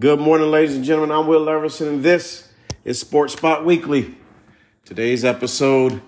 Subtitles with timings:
[0.00, 1.10] Good morning, ladies and gentlemen.
[1.10, 2.48] I'm Will Leverson, and this
[2.84, 4.14] is Sports Spot Weekly.
[4.84, 6.00] Today's episode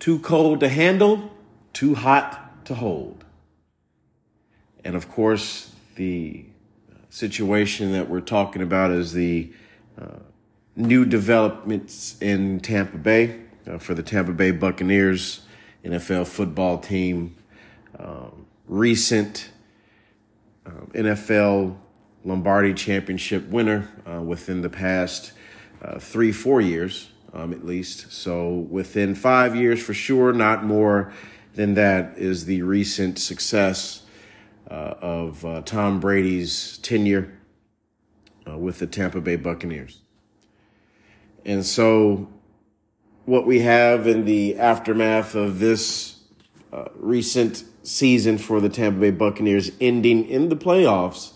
[0.00, 1.30] Too Cold to Handle,
[1.72, 3.24] Too Hot to Hold.
[4.82, 6.44] And of course, the
[7.08, 9.52] situation that we're talking about is the
[9.96, 10.18] uh,
[10.74, 15.42] new developments in Tampa Bay uh, for the Tampa Bay Buccaneers
[15.84, 17.36] NFL football team.
[17.96, 19.50] Um, recent
[20.66, 21.76] um, NFL
[22.24, 25.32] Lombardi Championship winner uh, within the past
[25.82, 28.10] uh, three, four years, um, at least.
[28.10, 31.12] So within five years for sure, not more
[31.54, 34.02] than that, is the recent success
[34.70, 37.38] uh, of uh, Tom Brady's tenure
[38.48, 40.00] uh, with the Tampa Bay Buccaneers.
[41.44, 42.28] And so
[43.26, 46.22] what we have in the aftermath of this
[46.72, 51.33] uh, recent season for the Tampa Bay Buccaneers ending in the playoffs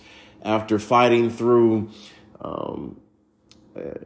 [0.48, 1.90] after fighting through
[2.40, 2.98] um,
[3.76, 3.98] uh,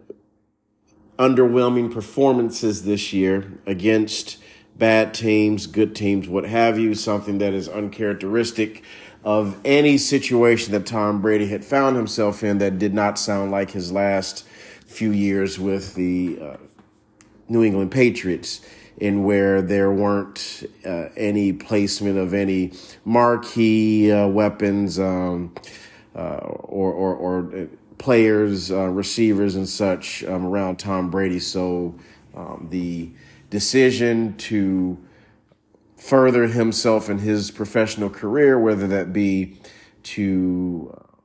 [1.17, 4.39] underwhelming performances this year against
[4.77, 8.83] bad teams, good teams, what have you, something that is uncharacteristic
[9.23, 13.71] of any situation that Tom Brady had found himself in that did not sound like
[13.71, 14.45] his last
[14.85, 16.57] few years with the uh,
[17.49, 18.63] New England Patriots
[18.99, 22.73] in where there weren't uh, any placement of any
[23.05, 25.55] marquee uh, weapons um,
[26.15, 27.67] or, or, or, uh,
[27.99, 31.39] players, uh, receivers, and such um, around Tom Brady.
[31.39, 31.95] So
[32.35, 33.11] um, the
[33.51, 34.99] decision to
[35.97, 39.57] further himself in his professional career, whether that be
[40.03, 41.17] to uh,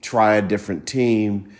[0.00, 1.52] try a different team,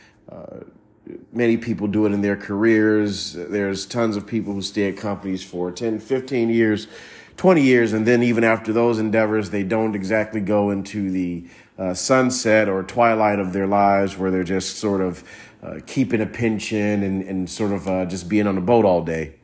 [1.33, 3.33] many people do it in their careers.
[3.35, 6.89] There's tons of people who stay at companies for 10, 15 years,
[7.37, 11.47] 20 years, and then even after those endeavors, they don't exactly go into the
[11.79, 15.23] uh, sunset or twilight of their lives where they're just sort of
[15.63, 19.03] uh, keeping a pension and, and sort of uh, just being on a boat all
[19.03, 19.35] day.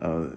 [0.00, 0.28] Uh,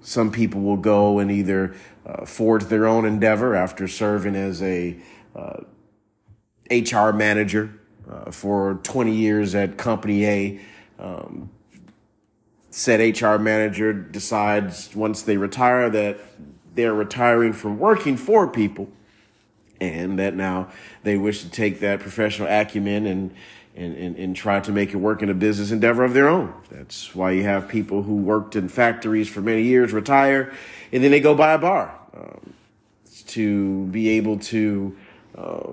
[0.00, 1.74] some people will go and either
[2.06, 4.96] uh, forge their own endeavor after serving as a
[6.70, 7.78] HR uh, manager
[8.30, 10.60] for 20 years at Company A.
[10.98, 11.50] Um,
[12.70, 16.20] said HR manager decides once they retire that
[16.74, 18.88] they're retiring from working for people
[19.92, 20.68] and that now
[21.02, 23.34] they wish to take that professional acumen and
[23.76, 26.54] and, and, and try to make it work in a business endeavor of their own.
[26.70, 30.54] That's why you have people who worked in factories for many years retire
[30.92, 32.54] and then they go buy a bar um,
[33.26, 34.96] to be able to
[35.36, 35.70] uh,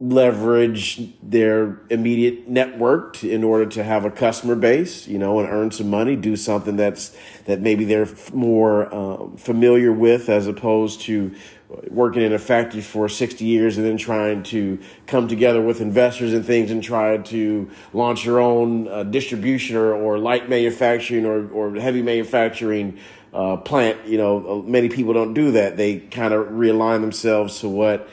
[0.00, 5.70] leverage their immediate network in order to have a customer base, you know, and earn
[5.70, 11.34] some money, do something that's that maybe they're more um, familiar with as opposed to
[11.68, 16.32] working in a factory for 60 years and then trying to come together with investors
[16.32, 21.48] and things and try to launch your own uh, distribution or, or light manufacturing or,
[21.50, 22.98] or heavy manufacturing
[23.34, 24.06] uh, plant.
[24.06, 25.76] You know, many people don't do that.
[25.76, 28.08] They kind of realign themselves to what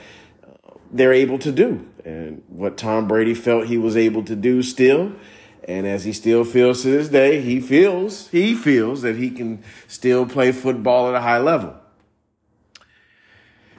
[0.92, 5.14] they're able to do and what Tom Brady felt he was able to do still.
[5.66, 9.64] And as he still feels to this day, he feels, he feels that he can
[9.88, 11.76] still play football at a high level.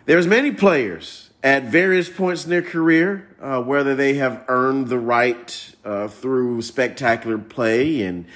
[0.07, 4.99] There's many players at various points in their career, uh, whether they have earned the
[4.99, 8.27] right uh, through spectacular play and,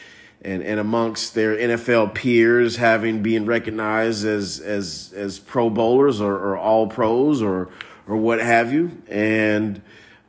[0.41, 6.37] and and amongst their NFL peers, having been recognized as as as Pro Bowlers or,
[6.37, 7.69] or All Pros or
[8.07, 9.83] or what have you, and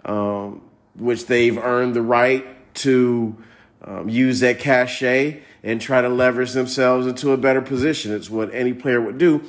[0.04, 0.62] um,
[0.96, 2.46] which they've earned the right
[2.76, 3.38] to
[3.86, 8.14] um, use that cachet and try to leverage themselves into a better position.
[8.14, 9.42] It's what any player would do.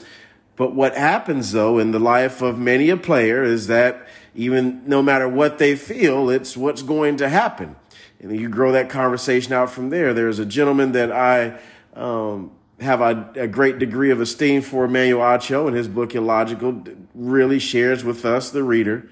[0.61, 5.01] But what happens though in the life of many a player is that even no
[5.01, 7.77] matter what they feel, it's what's going to happen.
[8.21, 10.13] And you grow that conversation out from there.
[10.13, 11.59] There's a gentleman that I
[11.95, 16.85] um, have a, a, great degree of esteem for Emmanuel Acho, and his book Illogical
[17.15, 19.09] really shares with us, the reader,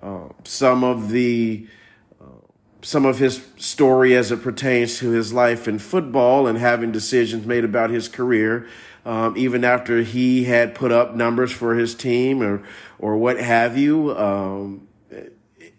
[0.00, 1.66] uh, some of the
[2.18, 2.24] uh,
[2.80, 7.44] some of his story as it pertains to his life in football and having decisions
[7.44, 8.66] made about his career,
[9.06, 12.62] um, even after he had put up numbers for his team or
[12.98, 14.14] or what have you.
[14.16, 14.88] Um,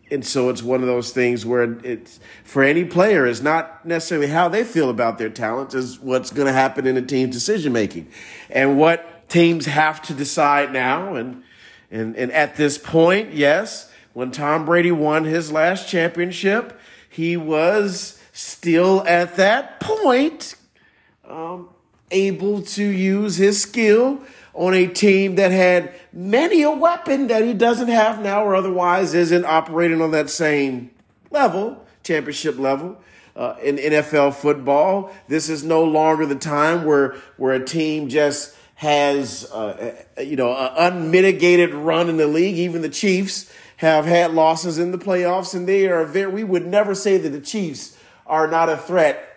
[0.09, 4.27] and so it's one of those things where it's for any player it's not necessarily
[4.27, 7.73] how they feel about their talents is what's going to happen in a team's decision
[7.73, 8.09] making
[8.49, 11.43] and what teams have to decide now and
[11.91, 16.79] and and at this point yes when Tom Brady won his last championship
[17.09, 20.55] he was still at that point
[21.27, 21.67] um,
[22.11, 24.21] able to use his skill
[24.53, 29.13] on a team that had many a weapon that he doesn't have now or otherwise
[29.13, 30.89] isn't operating on that same
[31.29, 32.99] level, championship level.
[33.35, 38.55] Uh, in NFL football, this is no longer the time where where a team just
[38.73, 42.55] has uh, you know an unmitigated run in the league.
[42.55, 46.31] Even the Chiefs have had losses in the playoffs, and they are very.
[46.31, 47.95] We would never say that the Chiefs
[48.25, 49.36] are not a threat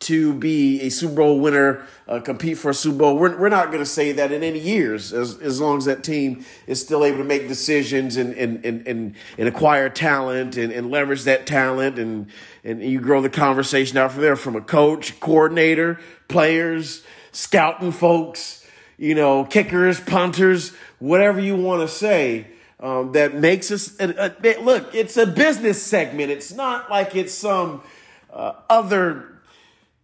[0.00, 3.18] to be a Super Bowl winner, uh, compete for a Super Bowl.
[3.18, 6.02] We're, we're not going to say that in any years, as, as long as that
[6.02, 10.72] team is still able to make decisions and, and, and, and, and acquire talent and,
[10.72, 11.98] and leverage that talent.
[11.98, 12.28] And,
[12.64, 18.66] and you grow the conversation out from there from a coach, coordinator, players, scouting folks,
[18.96, 22.46] you know, kickers, punters, whatever you want to say.
[22.80, 24.94] Um, that makes us a, a, look.
[24.94, 26.30] It's a business segment.
[26.30, 27.82] It's not like it's some
[28.32, 29.29] uh, other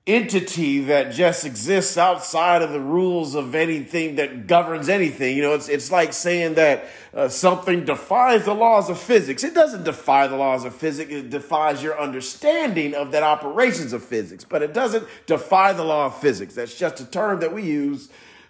[0.07, 5.37] entity that just exists outside of the rules of anything that governs anything.
[5.37, 9.43] You know, it's it's like saying that uh, something defies the laws of physics.
[9.43, 11.11] It doesn't defy the laws of physics.
[11.11, 16.07] It defies your understanding of that operations of physics, but it doesn't defy the law
[16.07, 16.55] of physics.
[16.55, 18.09] That's just a term that we use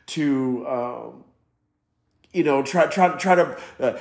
[0.08, 1.25] to, um,
[2.35, 3.58] you know, try try try to.
[3.81, 3.99] Uh,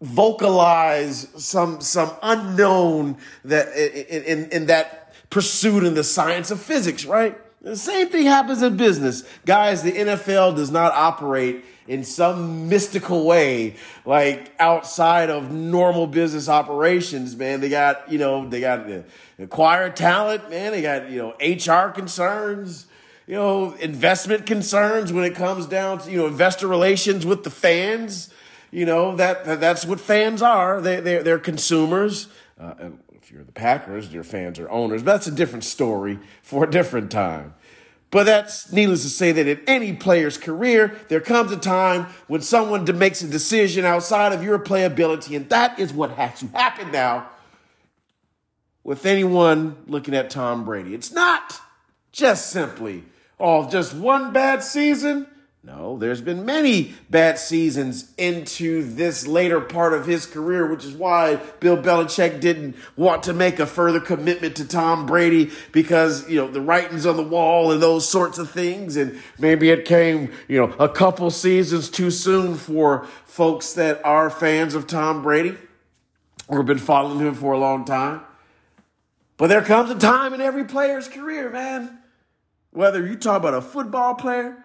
[0.00, 7.04] vocalize some some unknown that in, in, in that pursued in the science of physics,
[7.04, 7.38] right?
[7.60, 9.24] The same thing happens in business.
[9.44, 16.48] Guys, the NFL does not operate in some mystical way, like outside of normal business
[16.48, 17.60] operations, man.
[17.60, 18.86] They got, you know, they got
[19.38, 20.72] acquired talent, man.
[20.72, 22.86] They got, you know, HR concerns,
[23.26, 27.50] you know, investment concerns when it comes down to, you know, investor relations with the
[27.50, 28.30] fans.
[28.70, 30.80] You know, that, that's what fans are.
[30.80, 32.28] They, they're, they're consumers.
[32.60, 32.90] Uh,
[33.28, 35.02] if you're the Packers, your fans are owners.
[35.02, 37.54] But that's a different story for a different time.
[38.10, 42.40] But that's needless to say that in any player's career, there comes a time when
[42.40, 46.90] someone makes a decision outside of your playability, and that is what has to happen
[46.90, 47.28] now
[48.82, 50.94] with anyone looking at Tom Brady.
[50.94, 51.60] It's not
[52.12, 53.04] just simply,
[53.38, 55.26] oh, just one bad season
[55.68, 60.94] no, there's been many bad seasons into this later part of his career, which is
[60.94, 66.36] why Bill Belichick didn't want to make a further commitment to Tom Brady because, you
[66.36, 68.96] know, the writings on the wall and those sorts of things.
[68.96, 74.30] And maybe it came, you know, a couple seasons too soon for folks that are
[74.30, 75.54] fans of Tom Brady
[76.48, 78.22] or have been following him for a long time.
[79.36, 81.98] But there comes a time in every player's career, man.
[82.70, 84.64] Whether you talk about a football player,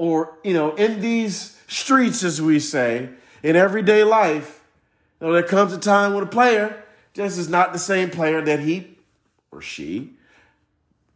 [0.00, 3.10] or, you know, in these streets, as we say,
[3.42, 4.64] in everyday life,
[5.20, 6.82] you know, there comes a time when a player
[7.12, 8.96] just is not the same player that he
[9.52, 10.14] or she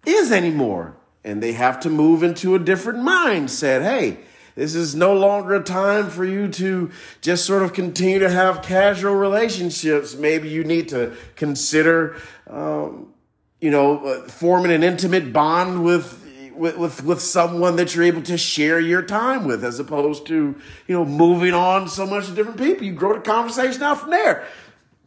[0.04, 0.96] is anymore.
[1.24, 3.80] And they have to move into a different mindset.
[3.80, 4.18] Hey,
[4.54, 6.90] this is no longer a time for you to
[7.22, 10.14] just sort of continue to have casual relationships.
[10.14, 12.20] Maybe you need to consider,
[12.50, 13.14] um,
[13.62, 16.20] you know, uh, forming an intimate bond with
[16.56, 20.54] with, with, with someone that you're able to share your time with as opposed to,
[20.86, 22.84] you know, moving on so much to different people.
[22.84, 24.46] You grow the conversation out from there.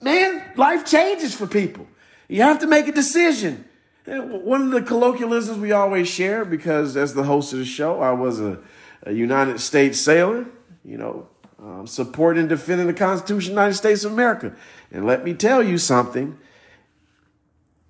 [0.02, 1.88] Man, life changes for people.
[2.28, 3.66] You have to make a decision.
[4.06, 8.12] One of the colloquialisms we always share, because as the host of the show, I
[8.12, 8.60] was a,
[9.04, 10.46] a United States sailor,
[10.86, 11.28] you know,
[11.60, 14.54] um, supporting and defending the Constitution of the United States of America.
[14.92, 16.38] And let me tell you something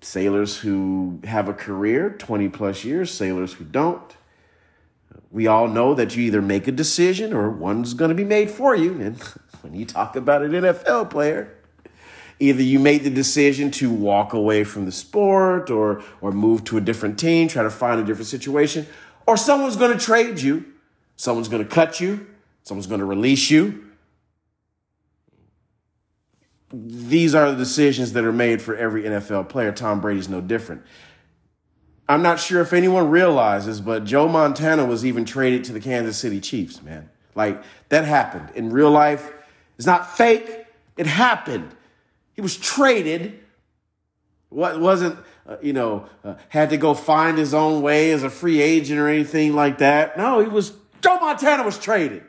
[0.00, 4.16] sailors who have a career, 20 plus years, sailors who don't.
[5.30, 8.50] We all know that you either make a decision or one's going to be made
[8.50, 9.00] for you.
[9.00, 9.18] And
[9.62, 11.54] when you talk about an NFL player,
[12.40, 16.76] either you made the decision to walk away from the sport or, or move to
[16.76, 18.86] a different team, try to find a different situation,
[19.26, 20.64] or someone's going to trade you,
[21.16, 22.26] someone's going to cut you,
[22.62, 23.87] someone's going to release you,
[26.72, 29.72] these are the decisions that are made for every NFL player.
[29.72, 30.82] Tom Brady's no different.
[32.08, 36.16] I'm not sure if anyone realizes, but Joe Montana was even traded to the Kansas
[36.16, 37.10] City Chiefs, man.
[37.34, 39.30] Like, that happened in real life.
[39.76, 41.74] It's not fake, it happened.
[42.32, 43.40] He was traded.
[44.48, 48.30] What wasn't, uh, you know, uh, had to go find his own way as a
[48.30, 50.16] free agent or anything like that.
[50.16, 50.72] No, he was,
[51.02, 52.24] Joe Montana was traded.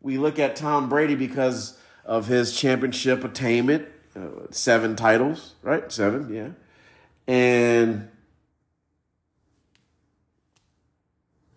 [0.00, 5.90] We look at Tom Brady because of his championship attainment, uh, seven titles, right?
[5.90, 6.50] Seven, yeah.
[7.26, 8.08] And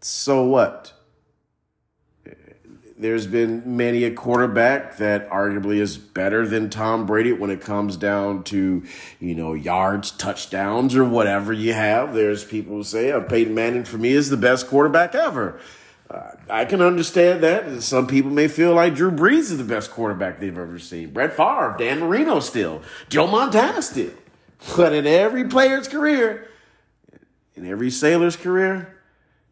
[0.01, 0.93] so what?
[2.99, 7.95] There's been many a quarterback that arguably is better than Tom Brady when it comes
[7.95, 8.83] down to,
[9.19, 12.15] you know, yards, touchdowns, or whatever you have.
[12.15, 15.59] There's people who say, oh, Peyton Manning for me is the best quarterback ever.
[16.09, 17.81] Uh, I can understand that.
[17.81, 21.11] Some people may feel like Drew Brees is the best quarterback they've ever seen.
[21.11, 24.13] Brett Favre, Dan Marino still, Joe Montana still.
[24.75, 26.49] But in every player's career,
[27.55, 28.97] in every sailor's career,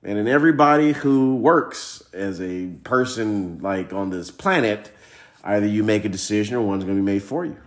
[0.02, 4.92] and in everybody who works as a person like on this planet,
[5.44, 7.58] either you make a decision or one's going to be made for you.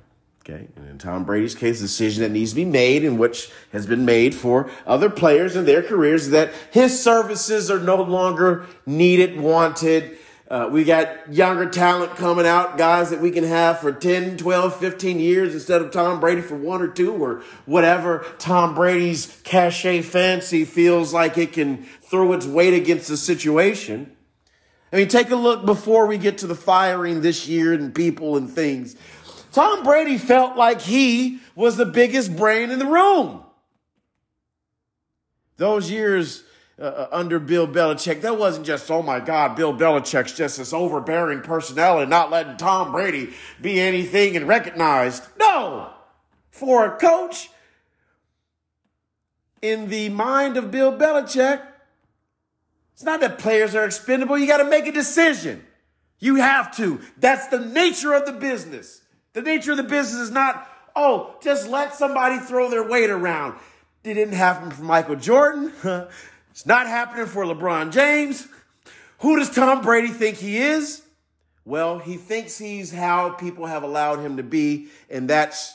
[0.49, 0.67] Okay.
[0.76, 3.87] And in Tom Brady's case, the decision that needs to be made and which has
[3.87, 9.38] been made for other players in their careers that his services are no longer needed,
[9.38, 10.17] wanted.
[10.50, 14.76] Uh, we got younger talent coming out, guys that we can have for 10, 12,
[14.76, 20.00] 15 years instead of Tom Brady for one or two or whatever Tom Brady's cachet
[20.00, 24.17] fancy feels like it can throw its weight against the situation.
[24.90, 28.38] I mean, take a look before we get to the firing this year and people
[28.38, 28.97] and things.
[29.52, 33.43] Tom Brady felt like he was the biggest brain in the room.
[35.57, 36.45] Those years
[36.78, 40.73] uh, uh, under Bill Belichick, that wasn't just, oh my God, Bill Belichick's just this
[40.73, 45.25] overbearing personality, not letting Tom Brady be anything and recognized.
[45.38, 45.90] No!
[46.50, 47.50] For a coach,
[49.61, 51.62] in the mind of Bill Belichick,
[52.93, 54.38] it's not that players are expendable.
[54.38, 55.64] You got to make a decision.
[56.21, 57.00] You have to.
[57.17, 59.02] That's the nature of the business.
[59.38, 63.57] The nature of the business is not, oh, just let somebody throw their weight around.
[64.02, 65.73] It didn't happen for Michael Jordan.
[66.50, 68.49] it's not happening for LeBron James.
[69.21, 71.02] Who does Tom Brady think he is?
[71.64, 75.73] Well, he thinks he's how people have allowed him to be, and that's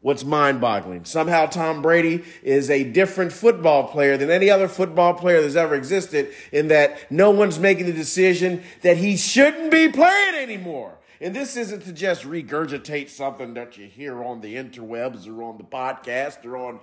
[0.00, 1.04] what's mind boggling.
[1.06, 5.74] Somehow Tom Brady is a different football player than any other football player that's ever
[5.74, 10.96] existed in that no one's making the decision that he shouldn't be playing anymore.
[11.20, 15.58] And this isn't to just regurgitate something that you hear on the interwebs or on
[15.58, 16.80] the podcast or on.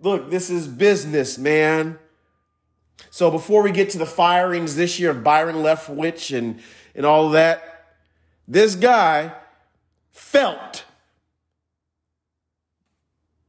[0.00, 1.98] Look, this is business, man.
[3.10, 6.60] So before we get to the firings this year of Byron Leftwich and,
[6.94, 7.94] and all that,
[8.48, 9.32] this guy
[10.10, 10.84] felt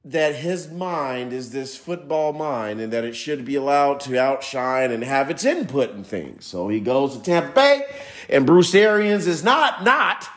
[0.03, 4.89] that his mind is this football mind and that it should be allowed to outshine
[4.89, 6.46] and have its input in things.
[6.46, 7.81] So he goes to Tampa Bay,
[8.29, 10.27] and Bruce Arians is not not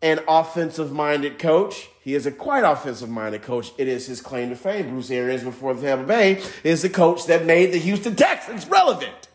[0.00, 1.88] an offensive minded coach.
[2.02, 3.72] He is a quite offensive minded coach.
[3.78, 4.90] It is his claim to fame.
[4.90, 9.28] Bruce Arians before the Tampa Bay is the coach that made the Houston Texans relevant.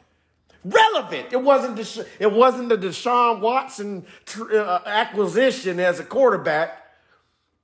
[0.65, 1.27] Relevant.
[1.31, 6.83] It wasn't Desha- it wasn't the Deshaun Watson tr- uh, acquisition as a quarterback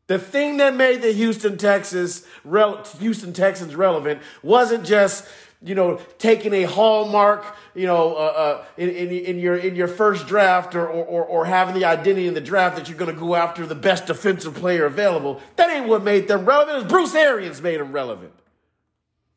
[0.07, 2.25] the thing that made the Houston Texas
[2.99, 5.25] Houston Texans relevant wasn't just
[5.63, 9.87] you know taking a hallmark you know uh, uh, in, in, in, your in your
[9.87, 13.19] first draft or, or, or having the identity in the draft that you're going to
[13.19, 15.41] go after the best defensive player available.
[15.55, 16.77] That ain't what made them relevant.
[16.77, 18.33] It was Bruce Arians made them relevant.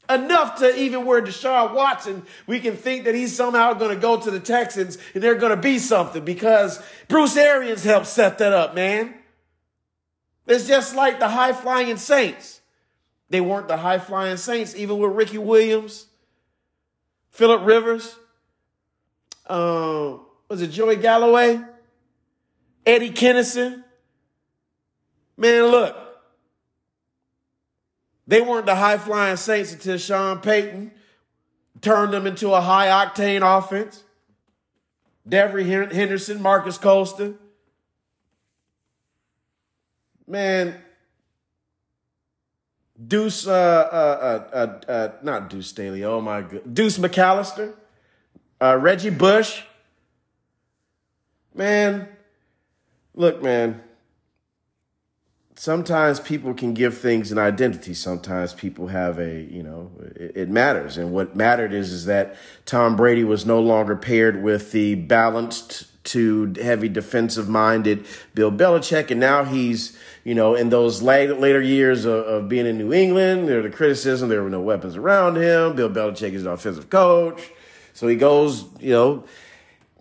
[0.09, 4.21] Enough to even where Deshaun Watson, we can think that he's somehow going to go
[4.21, 8.52] to the Texans and they're going to be something because Bruce Arians helped set that
[8.52, 9.14] up, man.
[10.47, 12.61] It's just like the high flying Saints.
[13.30, 16.06] They weren't the high flying Saints, even with Ricky Williams,
[17.37, 18.16] Philip Rivers,
[19.47, 20.14] uh,
[20.49, 21.61] was it Joey Galloway,
[22.87, 23.85] Eddie Kennison.
[25.37, 25.95] Man, look,
[28.26, 30.93] they weren't the high flying Saints until Sean Payton
[31.83, 34.02] turned them into a high octane offense.
[35.28, 37.37] Devery Henderson, Marques Colston,
[40.26, 40.75] man,
[43.05, 47.75] Deuce, uh, uh, uh, uh, uh not Deuce Staley, oh my god, Deuce McAllister,
[48.61, 49.62] uh, Reggie Bush.
[51.55, 52.09] Man,
[53.15, 53.83] look, man,
[55.57, 57.95] sometimes people can give things an identity.
[57.95, 60.97] Sometimes people have a, you know, it, it, matters.
[60.97, 62.37] And what mattered is, is that
[62.67, 69.11] Tom Brady was no longer paired with the balanced to heavy defensive minded Bill Belichick.
[69.11, 73.49] And now he's, you know, in those later, years of, of being in New England,
[73.49, 75.76] there the criticism, there were no weapons around him.
[75.76, 77.49] Bill Belichick is an offensive coach.
[77.95, 79.25] So he goes, you know,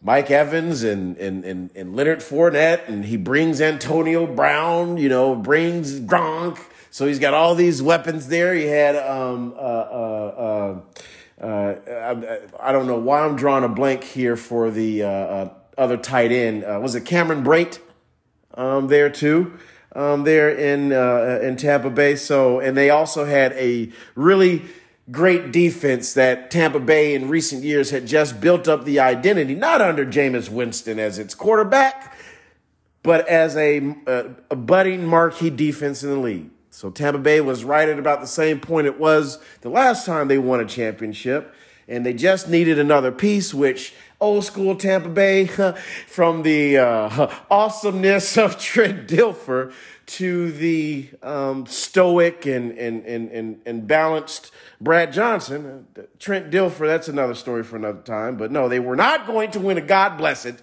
[0.02, 5.36] Mike Evans and, and, and, and Leonard Fournette, and he brings Antonio Brown, you know,
[5.36, 6.58] brings Gronk.
[6.90, 8.56] So he's got all these weapons there.
[8.56, 10.82] He had, um, uh, uh,
[11.40, 15.08] uh, uh I, I, don't know why I'm drawing a blank here for the, uh,
[15.08, 16.64] uh other tight end.
[16.64, 17.78] Uh, was it Cameron Brate
[18.56, 19.60] um, there too?
[19.96, 22.18] Um, there in uh, in Tampa Bay.
[22.18, 24.62] So, and they also had a really
[25.10, 29.80] great defense that Tampa Bay in recent years had just built up the identity, not
[29.80, 32.18] under Jameis Winston as its quarterback,
[33.04, 36.50] but as a, a, a budding marquee defense in the league.
[36.72, 40.28] So Tampa Bay was right at about the same point it was the last time
[40.28, 41.54] they won a championship.
[41.88, 45.46] and they just needed another piece, which old school Tampa Bay,
[46.08, 49.74] from the uh, awesomeness of Trent Dilfer
[50.06, 55.88] to the um, stoic and, and, and, and, and balanced Brad Johnson.
[55.98, 58.38] Uh, Trent Dilfer, that's another story for another time.
[58.38, 60.56] But no, they were not going to win a God blessed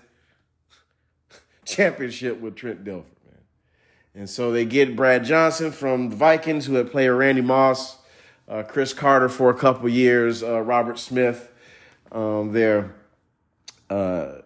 [1.65, 3.05] championship with Trent Dilfer.
[3.27, 3.41] Man.
[4.15, 7.99] And so they get Brad Johnson from the Vikings, who had played Randy Moss,
[8.49, 11.49] uh, Cris Carter for a couple years, uh, Robert Smith.
[12.13, 12.95] Um, there
[13.93, 14.43] uh,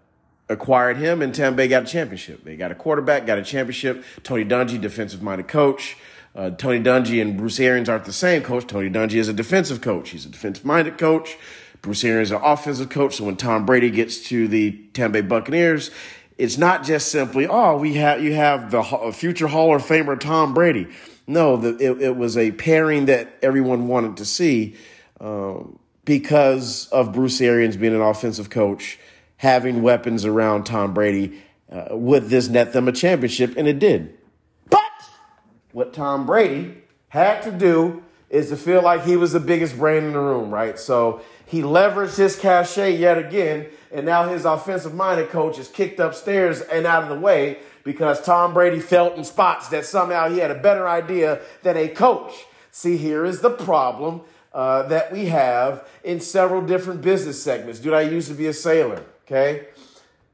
[0.48, 2.44] acquired him, and Tampa Bay got a championship.
[2.44, 4.04] They got a quarterback, got a championship.
[4.22, 5.96] Tony Dungy, defensive minded coach.
[6.34, 8.66] Uh, Tony Dungy and Bruce Arians aren't the same coach.
[8.66, 10.10] Tony Dungy is a defensive coach.
[10.10, 11.38] He's a defensive minded coach.
[11.80, 13.16] Bruce Arians is an offensive coach.
[13.16, 15.90] So when Tom Brady gets to the Tampa Bay Buccaneers,
[16.36, 18.82] it's not just simply, oh, we have you have the
[19.14, 20.88] future Hall of Famer Tom Brady.
[21.26, 24.76] No, the, it, it, was a pairing that everyone wanted to see
[25.20, 28.98] um, because of Bruce Arians being an offensive coach,
[29.38, 31.42] having weapons around Tom Brady.
[31.70, 33.54] Uh, would this net them a championship?
[33.56, 34.16] And it did.
[34.70, 34.82] But
[35.72, 40.04] what Tom Brady had to do is to feel like he was the biggest brain
[40.04, 40.78] in the room, right?
[40.78, 46.00] So he leveraged his cachet yet again, and now his offensive minded coach is kicked
[46.00, 50.38] upstairs and out of the way because Tom Brady felt in spots that somehow he
[50.38, 52.32] had a better idea than a coach.
[52.72, 57.78] See, here is the problem uh, that we have in several different business segments.
[57.78, 59.66] Dude, I used to be a sailor, okay?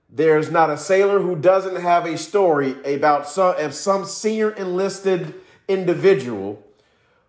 [0.09, 5.35] There's not a sailor who doesn't have a story about some, some senior enlisted
[5.67, 6.63] individual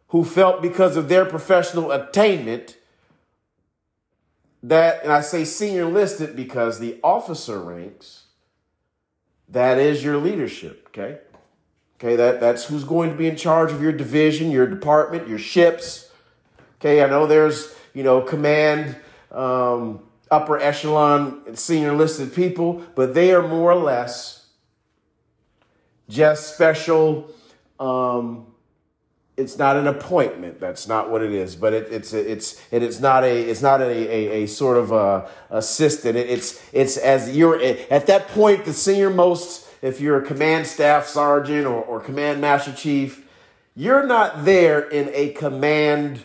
[0.10, 2.78] who felt because of their professional attainment
[4.62, 8.24] that, and I say senior enlisted because the officer ranks,
[9.50, 11.20] that is your leadership, okay?
[12.00, 15.40] Okay, that, that's who's going to be in charge of your division, your department, your
[15.40, 16.10] ships.
[16.80, 18.98] Okay, I know there's, you know, command,
[19.32, 20.02] um,
[20.34, 24.48] upper echelon, senior listed people, but they are more or less
[26.10, 27.30] just special
[27.80, 28.48] um,
[29.36, 30.60] it's not an appointment.
[30.60, 31.56] That's not what it is.
[31.56, 34.92] But it, it's it's and it's not a it's not a, a, a sort of
[34.92, 36.16] a assistant.
[36.16, 39.68] It, it's it's as you're at that point the senior most.
[39.82, 43.28] If you're a command staff sergeant or, or command master chief,
[43.76, 46.22] you're not there in a command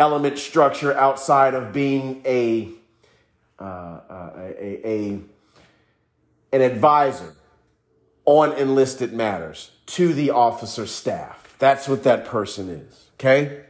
[0.00, 2.70] element structure outside of being a
[3.60, 5.20] uh, uh, a, a
[6.52, 7.34] an advisor
[8.24, 11.54] on enlisted matters to the officer staff.
[11.58, 13.10] That's what that person is.
[13.14, 13.64] Okay?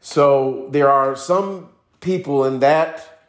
[0.00, 1.68] So there are some
[2.00, 3.20] people in that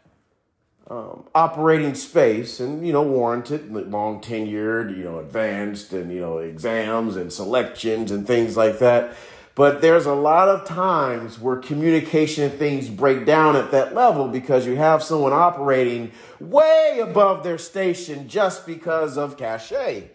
[0.89, 6.39] um, operating space and, you know, warranted, long tenured, you know, advanced and, you know,
[6.39, 9.15] exams and selections and things like that.
[9.55, 14.27] But there's a lot of times where communication and things break down at that level
[14.29, 20.09] because you have someone operating way above their station just because of cachet.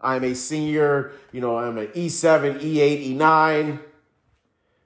[0.00, 3.80] I'm a senior, you know, I'm an E7, E8, E9.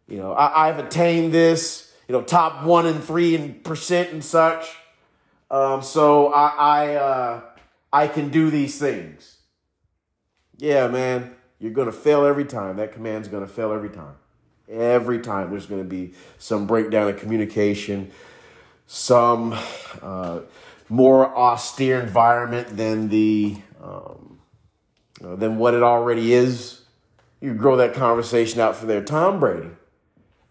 [0.09, 4.25] You know, I, have attained this, you know, top one and three and percent and
[4.25, 4.66] such.
[5.51, 7.40] Um, so I, I, uh,
[7.92, 9.38] I can do these things.
[10.57, 12.77] Yeah, man, you're going to fail every time.
[12.77, 14.16] That command's going to fail every time.
[14.68, 18.11] Every time there's going to be some breakdown of communication,
[18.88, 19.57] some
[20.03, 20.40] uh,
[20.88, 24.40] more austere environment than the um,
[25.20, 26.81] than what it already is.
[27.40, 29.03] You grow that conversation out from there.
[29.03, 29.70] Tom Brady,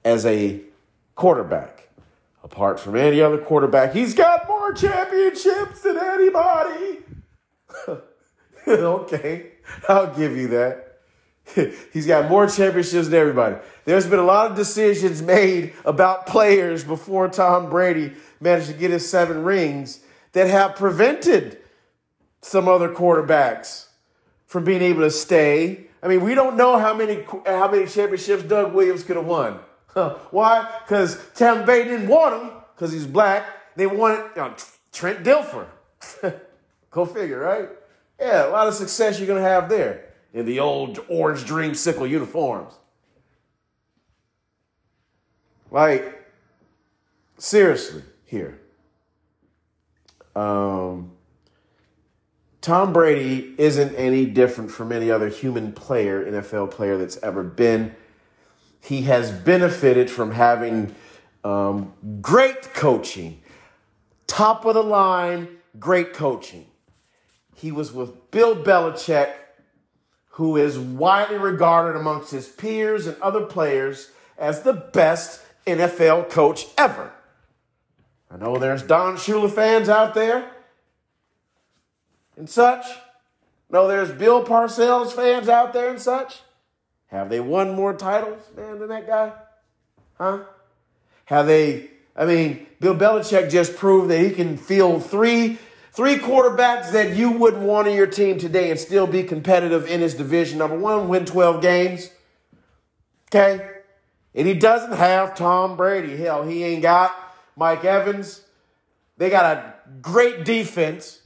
[0.06, 0.62] as a
[1.16, 1.90] quarterback,
[2.42, 7.00] apart from any other quarterback, he's got more championships than anybody.
[8.68, 9.52] okay,
[9.90, 10.91] I'll give you that.
[11.94, 13.56] He's got more championships than everybody.
[13.86, 18.92] There's been a lot of decisions made about players before Tom Brady managed to get
[18.92, 20.02] his seven rings
[20.34, 21.58] that have prevented
[22.42, 23.88] some other quarterbacks
[24.46, 25.86] from being able to stay.
[26.02, 29.60] I mean, we don't know how many how many championships Doug Williams could have won.
[30.32, 30.70] Why?
[30.84, 33.46] Because Tampa Bay didn't want him because he's black.
[33.76, 34.56] They wanted you know,
[34.92, 35.68] Trent Dilfer.
[36.92, 37.70] Go figure, right?
[38.20, 42.74] Yeah, a lot of success you're to have there in the old orange Creamsicle uniforms.
[45.70, 46.26] Like,
[47.38, 48.60] seriously, here.
[50.36, 51.12] Um,
[52.62, 57.96] Tom Brady isn't any different from any other human player, NFL player that's ever been.
[58.82, 60.96] He has benefited from having
[61.44, 63.42] um, great coaching,
[64.28, 65.48] top of the line,
[65.80, 66.68] great coaching.
[67.56, 69.34] He was with Bill Belichick,
[70.32, 76.66] who is widely regarded amongst his peers and other players as the best NFL coach
[76.78, 77.12] ever.
[78.30, 80.50] I know there's Don Shula fans out there
[82.38, 82.86] and such.
[83.70, 86.40] No, there's Bill Parcells fans out there and such.
[87.08, 89.34] Have they won more titles, man, than that guy?
[90.18, 90.40] Huh?
[91.26, 91.90] Have they?
[92.16, 95.58] I mean, Bill Belichick just proved that he can field three
[95.92, 100.00] three quarterbacks that you wouldn't want on your team today and still be competitive in
[100.00, 100.58] his division.
[100.58, 102.10] Number one, win 12 games.
[103.28, 103.70] Okay?
[104.34, 106.16] And he doesn't have Tom Brady.
[106.18, 107.14] Hell, he ain't got
[107.56, 108.42] Mike Evans.
[109.18, 111.22] They got a great defense.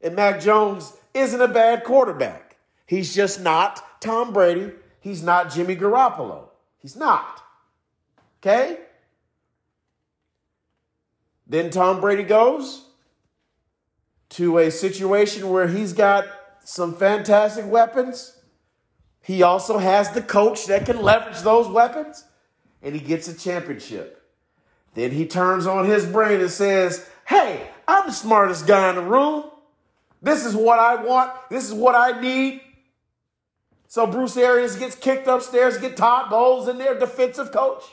[0.00, 2.56] And Mac Jones isn't a bad quarterback.
[2.86, 4.72] He's just not Tom Brady.
[5.00, 6.48] He's not Jimmy Garoppolo.
[6.78, 7.42] He's not.
[8.40, 8.78] Okay?
[11.48, 12.85] Then Tom Brady goes
[14.30, 16.26] to a situation where he's got
[16.64, 18.38] some fantastic weapons.
[19.22, 22.24] He also has the coach that can leverage those weapons,
[22.82, 24.22] and he gets a championship.
[24.94, 29.02] Then he turns on his brain and says, Hey, I'm the smartest guy in the
[29.02, 29.44] room.
[30.22, 31.32] This is what I want.
[31.50, 32.62] This is what I need.
[33.88, 37.84] So Bruce Arians gets kicked upstairs, get Todd Bowles in there, defensive coach.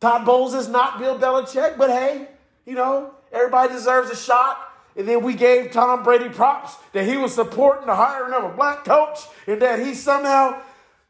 [0.00, 2.28] Todd Bowles is not Bill Belichick, but hey,
[2.66, 4.58] you know, everybody deserves a shot.
[4.96, 8.54] And then we gave Tom Brady props that he was supporting the hiring of a
[8.54, 10.60] black coach and that he somehow.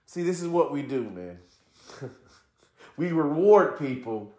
[0.07, 1.39] See, this is what we do, man.
[2.97, 4.33] we reward people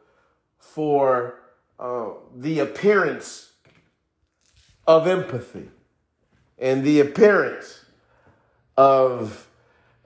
[0.60, 1.40] for
[1.80, 3.52] uh, the appearance
[4.88, 5.70] of empathy
[6.58, 7.86] and the appearance
[8.78, 9.48] of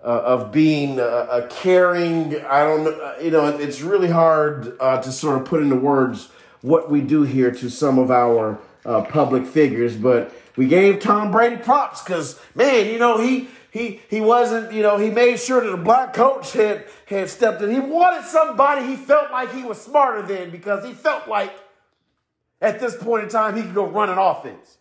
[0.04, 2.40] uh, of being a, a, caring.
[2.46, 3.16] I don't know.
[3.22, 6.30] You know, it's really hard uh, to sort of put into words
[6.62, 11.32] what we do here to some of our uh, public figures, but we gave Tom
[11.32, 15.64] Brady props because man, you know he he he wasn't you know he made sure
[15.64, 17.72] that the black coach had had stepped in.
[17.72, 21.54] He wanted somebody he felt like he was smarter than because he felt like
[22.62, 24.78] at this point in time he could go run an offense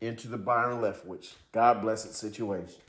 [0.00, 1.34] into the Byron Leftwich.
[1.52, 2.80] God bless it situation.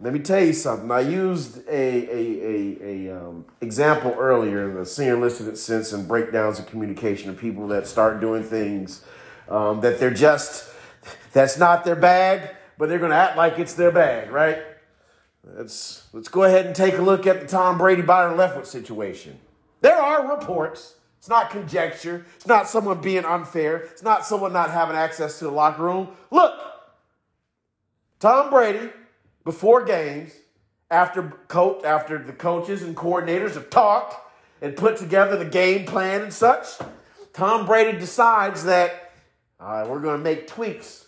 [0.00, 0.90] Let me tell you something.
[0.90, 6.08] I used a, a, a, a um, example earlier in the senior listed sense and
[6.08, 9.04] breakdowns of communication of people that start doing things
[9.48, 10.70] um, that they're just,
[11.32, 14.58] that's not their bag, but they're going to act like it's their bag, right?
[15.44, 19.38] Let's, let's go ahead and take a look at the Tom Brady Byron Leftwich situation.
[19.80, 20.94] There are reports.
[21.18, 22.24] It's not conjecture.
[22.36, 23.76] It's not someone being unfair.
[23.76, 26.08] It's not someone not having access to the locker room.
[26.30, 26.54] Look,
[28.18, 28.90] Tom Brady,
[29.44, 30.32] before games,
[30.90, 34.14] after coach, after the coaches and coordinators have talked
[34.60, 36.66] and put together the game plan and such,
[37.32, 39.01] Tom Brady decides that
[39.62, 41.06] uh, we're going to make tweaks.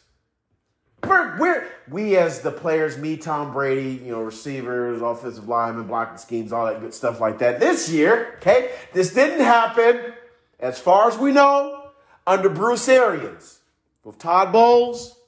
[1.02, 6.16] We're, we're, we as the players, me, Tom Brady, you know, receivers, offensive linemen, blocking
[6.16, 7.60] schemes, all that good stuff like that.
[7.60, 10.14] This year, okay, this didn't happen,
[10.60, 11.90] as far as we know,
[12.26, 13.58] under Bruce Arians
[14.04, 15.18] with Todd Bowles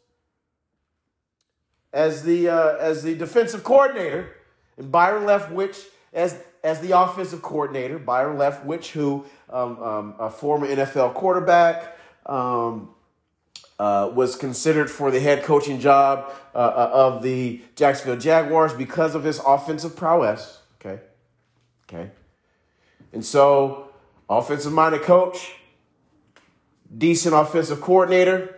[1.93, 4.37] as the uh, as the defensive coordinator,
[4.77, 7.99] and Byron Leftwich as as the offensive coordinator.
[7.99, 11.99] Byron Leftwich, who um, um, a former NFL quarterback.
[12.27, 12.91] Um,
[13.79, 19.15] uh, was considered for the head coaching job uh, uh, of the Jacksonville Jaguars because
[19.15, 20.61] of his offensive prowess.
[20.81, 21.03] Okay.
[21.89, 22.11] Okay.
[23.13, 23.91] And so,
[24.29, 25.55] offensive minded coach,
[26.97, 28.56] decent offensive coordinator,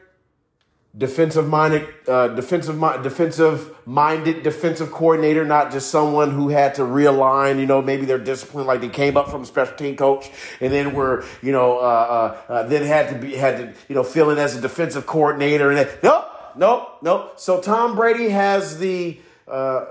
[0.99, 7.61] defensive minded, uh, defensive, defensive minded defensive coordinator, not just someone who had to realign,
[7.61, 10.29] you know, maybe their discipline, like they came up from a special team coach
[10.61, 13.95] and then were, you know, uh, uh, uh, then had to be, had to, you
[13.95, 15.71] know, fill in as a defensive coordinator.
[15.71, 16.25] And then, nope,
[16.57, 17.33] nope, nope.
[17.37, 19.85] So Tom Brady has the, uh,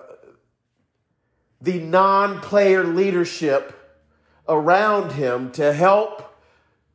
[1.61, 3.73] the non-player leadership
[4.49, 6.26] around him to help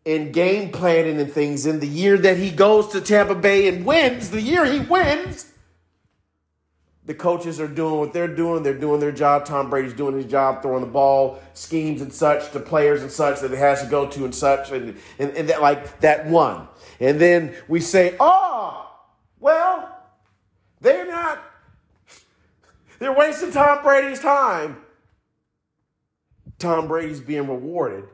[0.04, 3.84] in game planning and things in the year that he goes to Tampa Bay and
[3.84, 5.52] wins, the year he wins,
[7.04, 8.62] the coaches are doing what they're doing.
[8.62, 9.44] They're doing their job.
[9.44, 13.40] Tom Brady's doing his job, throwing the ball, schemes and such to players and such
[13.40, 16.68] that it has to go to and such, and, and, and that like that one.
[17.00, 18.88] And then we say, oh,
[19.40, 19.88] well,
[20.80, 21.42] they're not,
[23.00, 24.76] they're wasting Tom Brady's time.
[26.58, 28.04] Tom Brady's being rewarded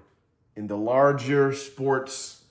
[0.59, 2.43] in the larger sports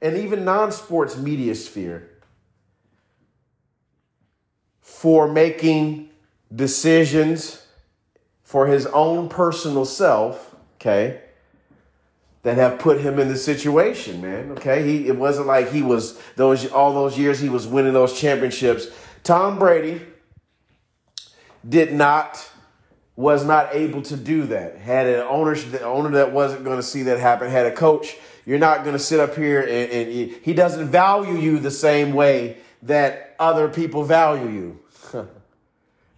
[0.00, 2.08] and even non sports media sphere
[4.80, 6.08] for making
[6.54, 7.66] decisions
[8.42, 11.20] for his own personal self, okay,
[12.42, 14.52] that have put him in the situation, man.
[14.52, 14.82] Okay.
[14.82, 18.86] He it wasn't like he was those all those years he was winning those championships.
[19.22, 20.00] Tom Brady
[21.68, 22.48] did not
[23.16, 24.76] was not able to do that.
[24.78, 27.50] Had an owner, the owner that wasn't going to see that happen.
[27.50, 31.38] Had a coach, you're not going to sit up here and, and he doesn't value
[31.38, 34.80] you the same way that other people value you.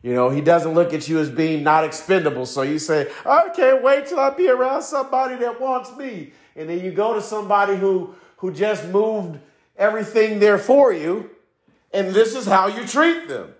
[0.02, 2.46] you know, he doesn't look at you as being not expendable.
[2.46, 6.32] So you say, I can't wait till I be around somebody that wants me.
[6.56, 9.38] And then you go to somebody who who just moved
[9.76, 11.30] everything there for you,
[11.92, 13.54] and this is how you treat them.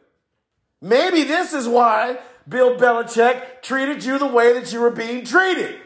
[0.81, 2.19] Maybe this is why
[2.49, 5.81] Bill Belichick treated you the way that you were being treated.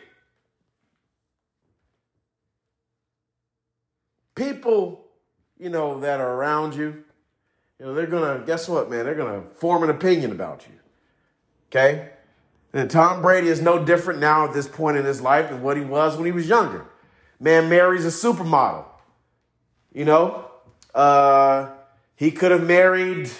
[4.35, 5.07] People,
[5.59, 7.05] you know, that are around you,
[7.79, 9.05] you know, they're gonna, guess what, man?
[9.05, 10.75] They're gonna form an opinion about you.
[11.69, 12.11] Okay?
[12.73, 15.77] And Tom Brady is no different now at this point in his life than what
[15.77, 16.87] he was when he was younger.
[17.41, 18.85] Man marries a supermodel.
[19.93, 20.51] You know,
[20.95, 21.71] uh,
[22.17, 23.31] he could have married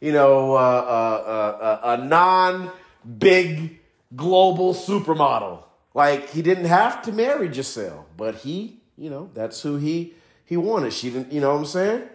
[0.00, 2.70] you know, uh, uh, uh, a non
[3.18, 3.80] big
[4.14, 5.64] global supermodel.
[5.94, 10.56] Like he didn't have to marry Gisele, but he, you know, that's who he he
[10.56, 10.92] wanted.
[10.92, 12.08] She didn't, you know what I'm saying?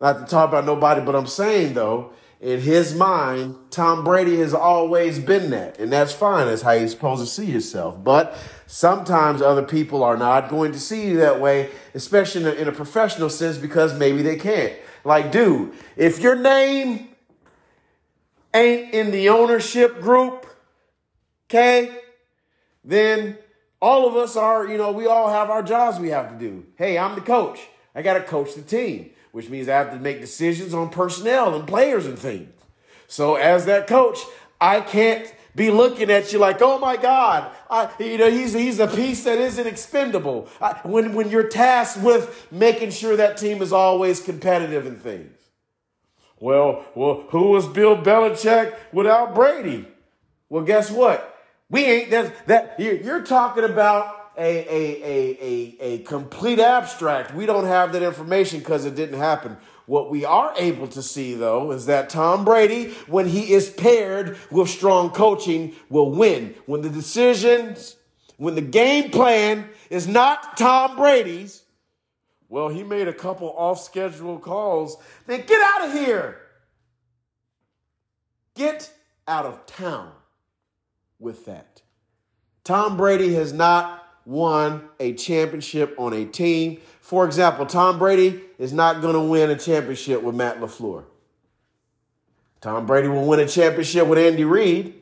[0.00, 4.52] Not to talk about nobody, but I'm saying though, in his mind, Tom Brady has
[4.54, 6.46] always been that, and that's fine.
[6.46, 8.02] That's how you're supposed to see yourself.
[8.04, 12.52] But sometimes other people are not going to see you that way, especially in a,
[12.52, 14.74] in a professional sense, because maybe they can't.
[15.06, 17.10] Like, dude, if your name
[18.52, 20.48] ain't in the ownership group,
[21.48, 22.00] okay,
[22.84, 23.38] then
[23.80, 26.66] all of us are, you know, we all have our jobs we have to do.
[26.74, 27.60] Hey, I'm the coach.
[27.94, 31.54] I got to coach the team, which means I have to make decisions on personnel
[31.54, 32.52] and players and things.
[33.06, 34.18] So as that coach,
[34.60, 38.78] I can't be looking at you like, oh my God, I, you know, he's, he's
[38.78, 40.48] a piece that isn't expendable.
[40.60, 45.32] I, when, when you're tasked with making sure that team is always competitive in things.
[46.38, 49.88] Well, well, who was Bill Belichick without Brady?
[50.50, 51.32] Well, guess what?
[51.70, 57.34] We ain't that, that you're talking about a, a, a, a, a complete abstract.
[57.34, 59.56] We don't have that information because it didn't happen.
[59.86, 64.36] What we are able to see, though, is that Tom Brady, when he is paired
[64.50, 66.54] with strong coaching, will win.
[66.66, 67.96] When the decisions,
[68.36, 71.62] when the game plan is not Tom Brady's,
[72.48, 74.96] well, he made a couple off schedule calls.
[75.26, 76.40] Then get out of here.
[78.54, 78.92] Get
[79.28, 80.12] out of town
[81.18, 81.82] with that.
[82.64, 86.80] Tom Brady has not won a championship on a team.
[87.06, 91.04] For example, Tom Brady is not going to win a championship with Matt LaFleur.
[92.60, 94.92] Tom Brady will win a championship with Andy Reid.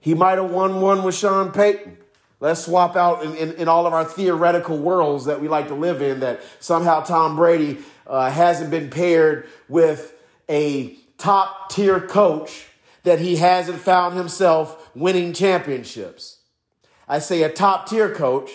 [0.00, 1.98] He might have won one with Sean Payton.
[2.40, 5.76] Let's swap out in, in, in, all of our theoretical worlds that we like to
[5.76, 10.12] live in that somehow Tom Brady uh, hasn't been paired with
[10.50, 12.66] a top tier coach
[13.04, 16.38] that he hasn't found himself winning championships.
[17.06, 18.50] I say a top tier coach.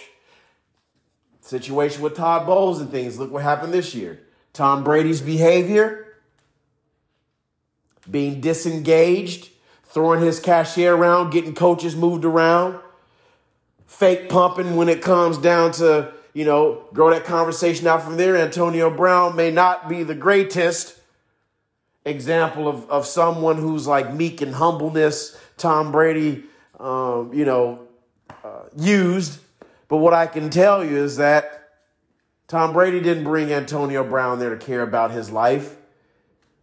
[1.47, 3.17] Situation with Todd Bowles and things.
[3.17, 4.19] Look what happened this year.
[4.51, 6.13] Tom Brady's behavior,
[8.09, 9.49] being disengaged,
[9.85, 12.77] throwing his cashier around, getting coaches moved around,
[13.85, 18.35] fake pumping when it comes down to, you know, grow that conversation out from there.
[18.35, 20.99] Antonio Brown may not be the greatest
[22.03, 25.39] example of, of someone who's like meek and humbleness.
[25.55, 26.43] Tom Brady,
[26.77, 27.87] um, you know,
[28.43, 29.39] uh, used.
[29.87, 31.69] But what I can tell you is that
[32.47, 35.75] Tom Brady didn't bring Antonio Brown there to care about his life.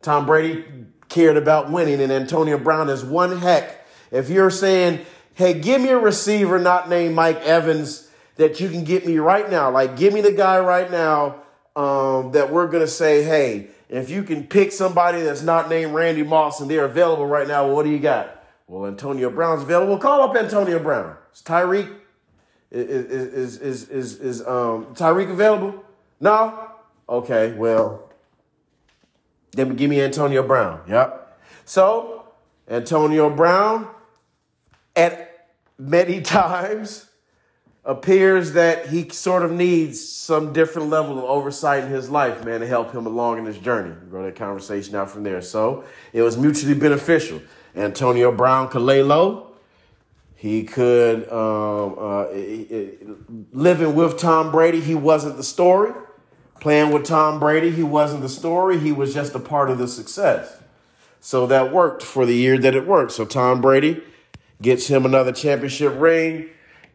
[0.03, 0.65] Tom Brady
[1.09, 3.87] cared about winning, and Antonio Brown is one heck.
[4.11, 5.01] If you're saying,
[5.35, 9.51] hey, give me a receiver not named Mike Evans that you can get me right
[9.51, 11.37] now, like give me the guy right now
[11.77, 15.93] um, that we're going to say, hey, if you can pick somebody that's not named
[15.95, 18.45] Randy Moss and they're available right now, what do you got?
[18.67, 19.99] Well, Antonio Brown's available.
[19.99, 21.17] Call up Antonio Brown.
[21.31, 21.95] It's Tyreek
[22.75, 25.85] is is is is, is um Tyreek available?
[26.21, 26.71] No.
[27.09, 27.53] Okay.
[27.53, 28.09] Well,
[29.53, 30.81] then give me Antonio Brown.
[30.89, 31.41] Yep.
[31.65, 32.27] So
[32.69, 33.89] Antonio Brown,
[34.97, 37.07] at many times,
[37.85, 42.61] appears that he sort of needs some different level of oversight in his life, man,
[42.61, 43.95] to help him along in his journey.
[44.09, 45.43] Grow that conversation out from there.
[45.43, 47.43] So it was mutually beneficial.
[47.77, 49.54] Antonio Brown could lay low.
[50.45, 52.27] He could um, uh,
[53.55, 54.79] living with Tom Brady.
[54.79, 55.95] He wasn't the story.
[56.61, 58.79] Playing with Tom Brady, he wasn't the story.
[58.79, 60.61] He was just a part of the success.
[61.19, 63.13] So that worked for the year that it worked.
[63.13, 64.03] So Tom Brady
[64.61, 66.51] gets him another championship ring,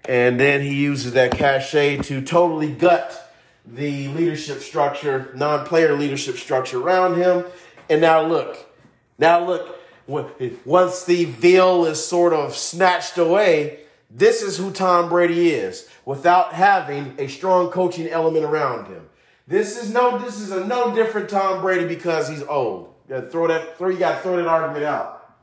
[0.07, 3.33] and then he uses that cachet to totally gut
[3.65, 7.45] the leadership structure, non-player leadership structure around him.
[7.89, 8.69] And now look,
[9.17, 9.78] now look,
[10.65, 16.53] once the veil is sort of snatched away, this is who Tom Brady is without
[16.53, 19.07] having a strong coaching element around him.
[19.47, 22.93] This is no this is a no different Tom Brady because he's old.
[23.07, 25.35] You throw that throw you gotta throw that argument out.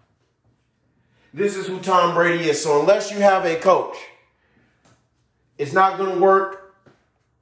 [1.33, 2.63] This is who Tom Brady is.
[2.63, 3.97] So unless you have a coach,
[5.59, 6.75] it's not gonna work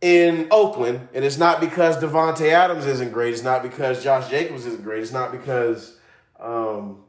[0.00, 3.32] in Oakland, and it's not because Davante Adams isn't great.
[3.32, 5.02] It's not because Josh Jacobs isn't great.
[5.02, 5.96] It's not because
[6.38, 7.04] um,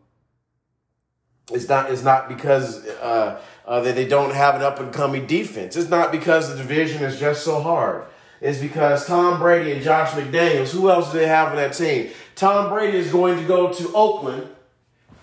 [1.52, 1.92] it's not.
[1.92, 5.76] It's not because uh, uh, that they don't have an up and coming defense.
[5.76, 8.06] It's not because the division is just so hard.
[8.42, 10.72] It's because Tom Brady and Josh McDaniels.
[10.72, 12.10] Who else do they have on that team?
[12.36, 14.50] Tom Brady is going to go to Oakland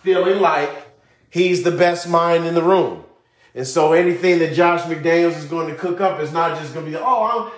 [0.03, 0.71] feeling like
[1.29, 3.05] he's the best mind in the room.
[3.55, 6.87] And so anything that Josh McDaniels is going to cook up is not just going
[6.87, 7.53] to be, oh,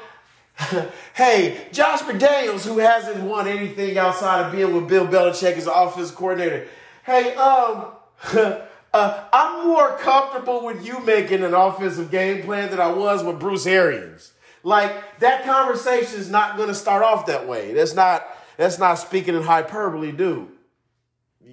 [0.59, 5.66] I'm, hey, Josh McDaniels, who hasn't won anything outside of being with Bill Belichick as
[5.66, 6.66] offense coordinator.
[7.05, 7.92] Hey, um,
[8.94, 13.38] uh, I'm more comfortable with you making an offensive game plan than I was with
[13.38, 14.32] Bruce Arians.
[14.62, 17.74] Like that conversation is not going to start off that way.
[17.74, 20.48] That's not that's not speaking in hyperbole, dude.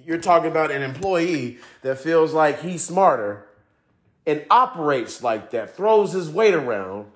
[0.04, 3.46] You're talking about an employee that feels like he's smarter
[4.26, 7.06] and operates like that, throws his weight around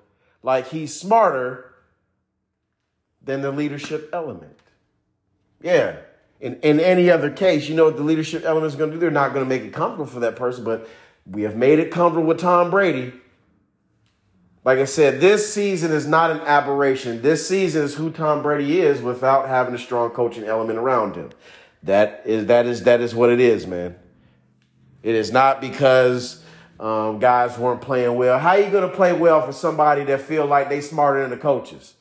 [0.43, 1.73] like he's smarter
[3.23, 4.59] than the leadership element.
[5.61, 5.97] Yeah.
[6.39, 8.99] In, in any other case, you know what the leadership element is going to do?
[8.99, 10.87] They're not going to make it comfortable for that person, but
[11.25, 13.13] we have made it comfortable with Tom Brady.
[14.63, 17.21] Like I said, this season is not an aberration.
[17.21, 21.31] This season is who Tom Brady is without having a strong coaching element around him.
[21.83, 23.95] That is that is that is what it is, man.
[25.03, 26.43] It is not because
[26.81, 28.37] um, guys weren't playing well.
[28.37, 31.29] How are you going to play well for somebody that feel like they smarter than
[31.29, 31.93] the coaches?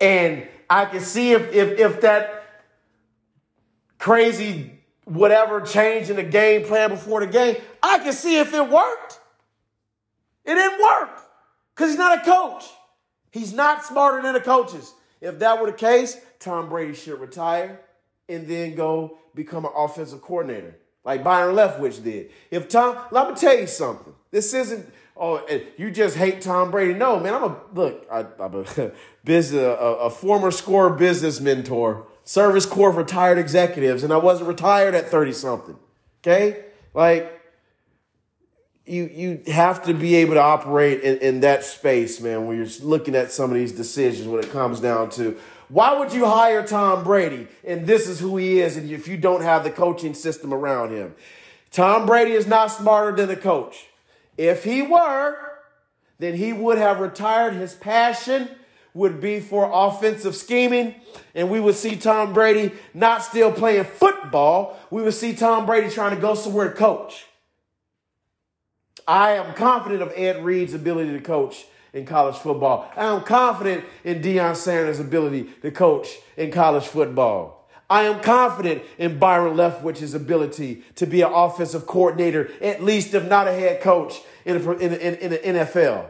[0.00, 2.43] And I can see if if if that
[4.04, 4.70] crazy
[5.04, 9.18] whatever change in the game plan before the game, I can see if it worked.
[10.44, 11.22] It didn't work
[11.74, 12.64] because he's not a coach.
[13.30, 14.92] He's not smarter than the coaches.
[15.22, 17.80] If that were the case, Tom Brady should retire
[18.28, 22.30] and then go become an offensive coordinator like Byron Leftwich did.
[22.50, 24.12] If Tom, let me tell you something.
[24.30, 24.86] This isn't,
[25.16, 26.92] oh, eh, you just hate Tom Brady.
[26.92, 28.92] No, man, I'm a, look, I, am a,
[29.24, 34.48] business, a, a former score business mentor, service corps of retired executives, and I wasn't
[34.48, 35.76] retired at 30 something.
[36.22, 36.64] Okay?
[36.94, 37.40] Like,
[38.86, 42.66] you you have to be able to operate in, in that space, man, when you're
[42.82, 46.66] looking at some of these decisions when it comes down to why would you hire
[46.66, 47.48] Tom Brady?
[47.66, 50.90] And this is who he is, and if you don't have the coaching system around
[50.90, 51.14] him.
[51.70, 53.86] Tom Brady is not smarter than a coach.
[54.36, 55.36] If he were,
[56.18, 57.54] then he would have retired.
[57.54, 58.48] His passion
[58.94, 60.94] would be for offensive scheming,
[61.34, 64.78] and we would see Tom Brady not still playing football.
[64.90, 67.26] We would see Tom Brady trying to go somewhere to coach.
[69.06, 72.90] I am confident of Ed Reed's ability to coach in college football.
[72.96, 77.68] I am confident in Deion Sanders' ability to coach in college football.
[77.90, 83.28] I am confident in Byron Leftwich's ability to be an offensive coordinator, at least if
[83.28, 86.06] not a head coach in, the NFL.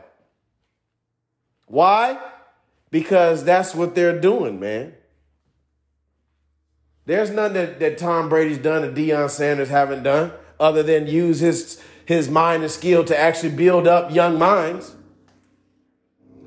[1.66, 2.18] Why?
[2.94, 4.94] Because that's what they're doing, man.
[7.06, 10.30] There's nothing that, that Tom Brady's done that Deion Sanders haven't done
[10.60, 14.94] other than use his, his mind and skill to actually build up young minds.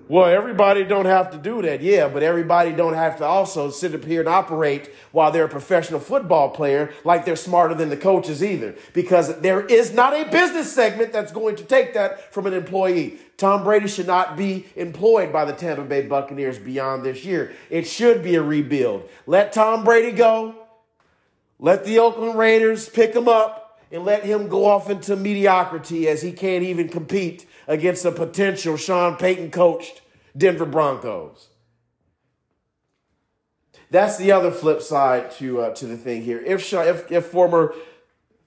[0.10, 3.94] Well, everybody don't have to do that, yeah, but everybody don't have to also sit
[3.94, 7.98] up here and operate while they're a professional football player like they're smarter than the
[7.98, 8.76] coaches either.
[8.94, 13.18] Because there is not a business segment that's going to take that from an employee.
[13.36, 17.52] Tom Brady should not be employed by the Tampa Bay Buccaneers beyond this year.
[17.70, 19.10] It should be a rebuild.
[19.26, 20.56] Let Tom Brady go.
[21.60, 26.22] Let the Oakland Raiders pick him up and let him go off into mediocrity as
[26.22, 30.02] he can't even compete against a potential Sean Payton coached
[30.36, 31.50] Denver Broncos.
[33.90, 36.40] That's the other flip side to uh, to the thing here.
[36.40, 37.74] If if, if former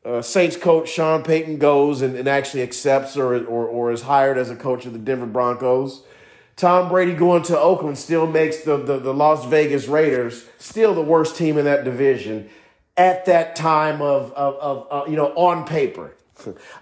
[0.05, 4.37] uh, Saints coach Sean Payton goes and, and actually accepts or, or or is hired
[4.37, 6.03] as a coach of the Denver Broncos,
[6.57, 11.01] Tom Brady going to Oakland still makes the, the, the Las Vegas Raiders still the
[11.01, 12.51] worst team in that division
[12.97, 16.15] at that time of, of, of uh, you know, on paper.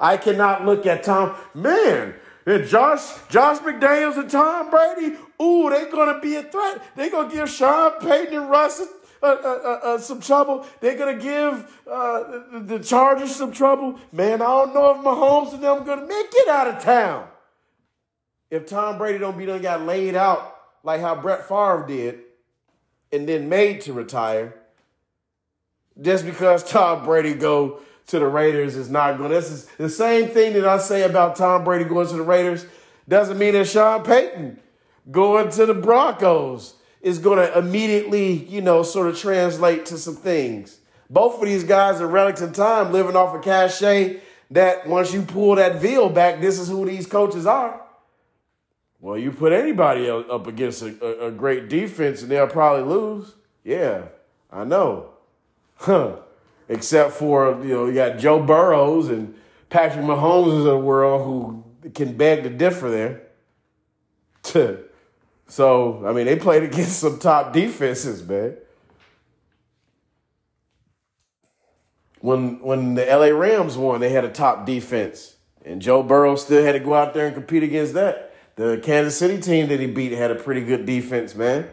[0.00, 2.14] I cannot look at Tom, man,
[2.46, 6.82] and Josh, Josh McDaniels and Tom Brady, ooh, they're gonna be a threat.
[6.96, 10.66] They're gonna give Sean Payton and Russ uh, uh, uh, uh some trouble.
[10.80, 13.98] They're gonna give uh, the Chargers some trouble.
[14.12, 17.28] Man, I don't know if Mahomes and them gonna make it out of town.
[18.50, 22.20] If Tom Brady don't be done got laid out like how Brett Favre did,
[23.12, 24.54] and then made to retire,
[26.00, 29.30] just because Tom Brady go to the Raiders is not going.
[29.30, 32.66] This is the same thing that I say about Tom Brady going to the Raiders.
[33.08, 34.60] Doesn't mean that Sean Payton
[35.10, 40.16] going to the Broncos is going to immediately, you know, sort of translate to some
[40.16, 40.78] things.
[41.10, 44.20] Both of these guys are Remington time living off a cachet
[44.50, 47.80] that once you pull that veil back, this is who these coaches are.
[49.00, 53.34] Well, you put anybody up against a, a, a great defense and they'll probably lose.
[53.62, 54.06] Yeah,
[54.50, 55.10] I know.
[55.78, 56.16] Huh.
[56.68, 59.34] Except for, you know, you got Joe Burrows and
[59.70, 63.22] Patrick Mahomes of the world who can beg to differ there.
[65.48, 68.56] so, I mean, they played against some top defenses, man.
[72.20, 75.36] When when the LA Rams won, they had a top defense.
[75.64, 78.34] And Joe Burrow still had to go out there and compete against that.
[78.56, 81.68] The Kansas City team that he beat had a pretty good defense, man.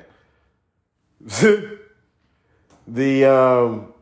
[2.87, 3.93] the um,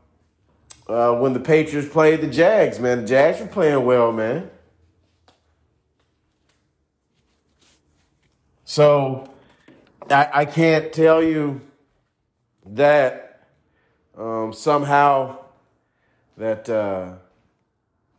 [0.88, 4.50] uh, when the Patriots played the Jags, man, the Jags were playing well, man.
[8.66, 9.32] So
[10.10, 11.62] I, I can't tell you
[12.66, 13.48] that
[14.18, 15.38] um, somehow
[16.38, 17.14] that uh,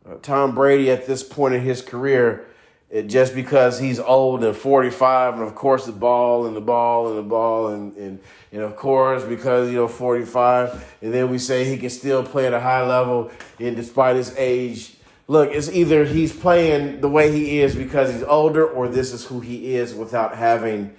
[0.07, 2.45] uh, Tom Brady at this point in his career
[2.89, 7.09] it, just because he's old and 45 and of course the ball and the ball
[7.09, 8.19] and the ball and, and,
[8.51, 12.45] and of course because you know 45 and then we say he can still play
[12.47, 14.95] at a high level and despite his age
[15.27, 19.25] look it's either he's playing the way he is because he's older or this is
[19.25, 20.95] who he is without having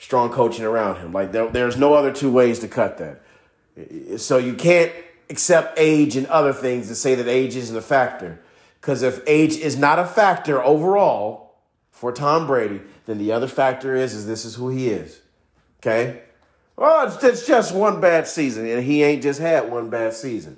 [0.00, 1.12] strong coaching around him.
[1.12, 3.22] Like there, there's no other two ways to cut that.
[4.18, 4.90] So you can't
[5.28, 8.40] accept age and other things and say that age isn't a factor
[8.80, 11.56] because if age is not a factor overall
[11.90, 15.20] for Tom Brady, then the other factor is is this is who he is.
[15.80, 16.22] Okay?
[16.76, 20.56] Well, it's, it's just one bad season, and he ain't just had one bad season.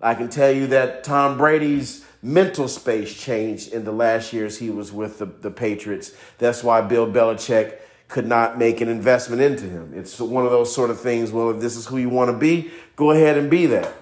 [0.00, 4.70] I can tell you that Tom Brady's mental space changed in the last years he
[4.70, 6.12] was with the, the Patriots.
[6.38, 7.78] That's why Bill Belichick
[8.08, 9.92] could not make an investment into him.
[9.94, 11.30] It's one of those sort of things.
[11.30, 13.92] Well, if this is who you want to be, go ahead and be that.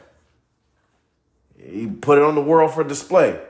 [1.69, 3.41] He put it on the world for display.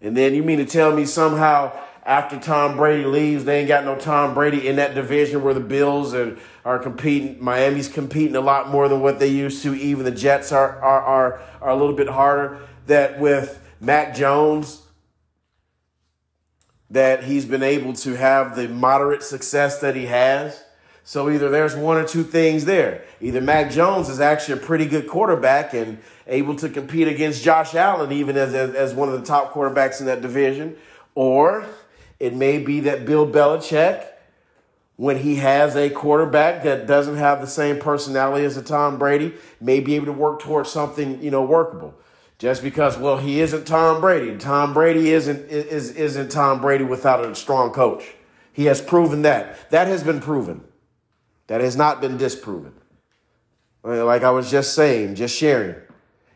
[0.00, 1.72] And then you mean to tell me somehow
[2.04, 5.60] after Tom Brady leaves, they ain't got no Tom Brady in that division where the
[5.60, 7.42] Bills are, are competing.
[7.42, 9.74] Miami's competing a lot more than what they used to.
[9.74, 12.60] Even the Jets are, are, are, are a little bit harder.
[12.86, 14.82] That with Mac Jones,
[16.88, 20.64] that he's been able to have the moderate success that he has.
[21.10, 23.02] So either there's one or two things there.
[23.20, 25.98] Either Mac Jones is actually a pretty good quarterback and
[26.28, 29.98] able to compete against Josh Allen, even as, as, as one of the top quarterbacks
[29.98, 30.76] in that division.
[31.16, 31.66] Or
[32.20, 34.06] it may be that Bill Belichick,
[34.94, 39.34] when he has a quarterback that doesn't have the same personality as a Tom Brady,
[39.60, 41.92] may be able to work towards something, you know, workable.
[42.38, 44.38] Just because, well, he isn't Tom Brady.
[44.38, 48.04] Tom Brady isn't is isn't Tom Brady without a strong coach.
[48.52, 49.68] He has proven that.
[49.70, 50.69] That has been proven.
[51.50, 52.72] That has not been disproven.
[53.82, 55.74] Like I was just saying, just sharing.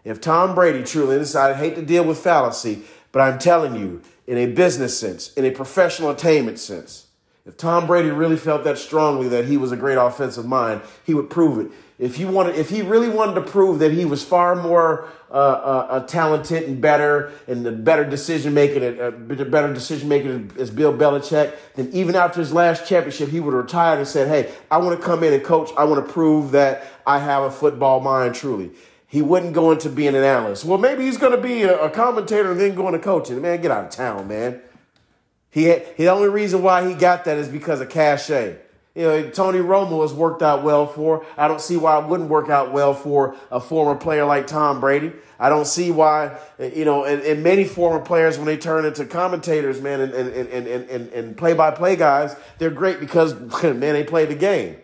[0.02, 4.02] If Tom Brady truly decided, I hate to deal with fallacy, but I'm telling you,
[4.26, 7.03] in a business sense, in a professional attainment sense,
[7.46, 11.12] if Tom Brady really felt that strongly that he was a great offensive mind, he
[11.12, 11.70] would prove it.
[11.98, 15.34] If he wanted, if he really wanted to prove that he was far more uh,
[15.34, 20.70] uh, uh talented and better and the better decision making, uh, better decision making as
[20.70, 24.52] Bill Belichick, then even after his last championship, he would have retired and said, "Hey,
[24.70, 25.70] I want to come in and coach.
[25.76, 28.70] I want to prove that I have a football mind truly."
[29.06, 30.64] he wouldn't go into being an analyst.
[30.64, 33.40] Well, maybe he's going to be a, a, commentator and then go into coaching.
[33.40, 34.60] Man, get out of town, man.
[35.54, 38.58] He, had, the only reason why he got that is because of cachet.
[38.96, 41.24] You know, Tony Romo has worked out well for.
[41.36, 44.80] I don't see why it wouldn't work out well for a former player like Tom
[44.80, 45.12] Brady.
[45.38, 49.04] I don't see why, you know, and, and many former players, when they turn into
[49.04, 54.24] commentators, man, and, and, and, and, and play-by-play guys, they're great because, man, they play
[54.24, 54.76] the game.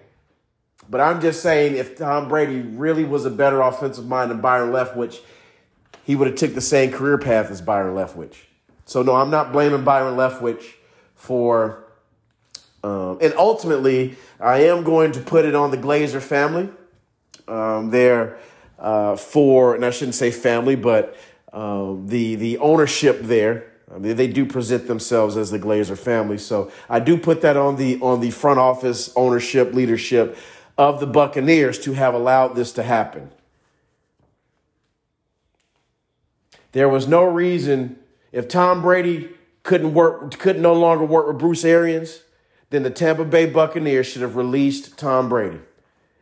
[0.88, 4.70] But I'm just saying, if Tom Brady really was a better offensive mind than Byron
[4.70, 5.18] Leftwich,
[6.04, 8.36] he would have took the same career path as Byron Leftwich.
[8.90, 10.64] So no, I'm not blaming Byron Leftwich
[11.14, 11.84] for.
[12.82, 16.68] Um, and ultimately, I am going to put it on the Glazer family.
[17.46, 18.36] Um, they're
[18.80, 21.16] uh, for, and I shouldn't say family, but
[21.52, 23.70] um, the the ownership there.
[23.94, 27.56] I mean, they do present themselves as the Glazer family, so I do put that
[27.56, 30.36] on the on the front office ownership leadership
[30.76, 33.30] of the Buccaneers to have allowed this to happen.
[36.72, 37.96] There was no reason
[38.32, 39.30] if Tom Brady
[39.62, 42.20] couldn't work, could no longer work with Bruce Arians,
[42.70, 45.58] then the Tampa Bay Buccaneers should have released Tom Brady.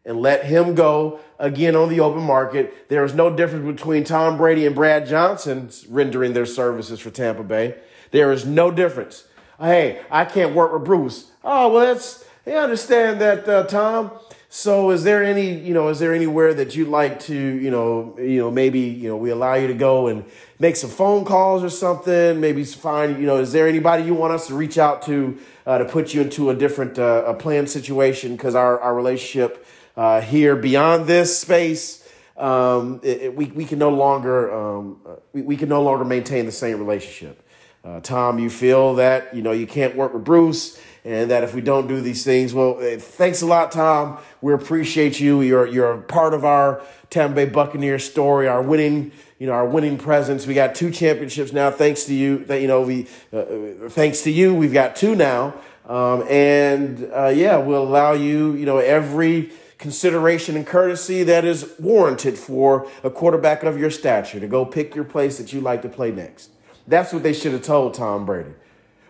[0.08, 2.88] and let him go again on the open market.
[2.88, 7.42] There is no difference between Tom Brady and Brad Johnson rendering their services for Tampa
[7.44, 7.74] Bay.
[8.10, 9.24] There is no difference.
[9.60, 11.30] Hey, I can't work with Bruce.
[11.44, 14.12] Oh, well, that's, I understand that, uh, Tom.
[14.50, 18.16] So is there any, you know, is there anywhere that you'd like to, you know,
[18.18, 20.24] you know, maybe, you know, we allow you to go and
[20.58, 24.32] make some phone calls or something, maybe find, you know, is there anybody you want
[24.32, 27.68] us to reach out to uh, to put you into a different uh, a planned
[27.68, 29.66] situation because our, our relationship
[29.98, 34.98] uh, here beyond this space, um, it, it, we, we can no longer um,
[35.34, 37.44] we, we can no longer maintain the same relationship.
[37.84, 41.54] Uh, Tom, you feel that you know you can't work with Bruce, and that if
[41.54, 44.18] we don't do these things, well, eh, thanks a lot, Tom.
[44.40, 45.42] We appreciate you.
[45.42, 49.66] You're you're a part of our Tampa Bay Buccaneers story, our winning you know our
[49.66, 50.46] winning presence.
[50.46, 52.44] We got two championships now, thanks to you.
[52.44, 55.54] That you know we uh, uh, thanks to you, we've got two now,
[55.86, 61.72] um, and uh, yeah, we'll allow you you know every consideration and courtesy that is
[61.78, 65.82] warranted for a quarterback of your stature to go pick your place that you like
[65.82, 66.50] to play next.
[66.88, 68.50] That's what they should have told Tom Brady.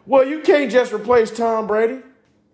[0.09, 2.01] Well, you can't just replace Tom Brady.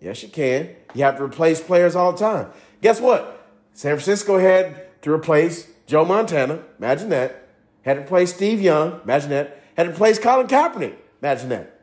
[0.01, 0.71] Yes, you can.
[0.93, 2.51] You have to replace players all the time.
[2.83, 3.49] Guess what?
[3.75, 6.65] San Francisco had to replace Joe Montana.
[6.79, 7.47] Imagine that.
[7.83, 9.01] Had to replace Steve Young.
[9.05, 9.63] Imagine that.
[9.77, 10.97] Had to replace Colin Kaepernick.
[11.23, 11.81] Imagine that.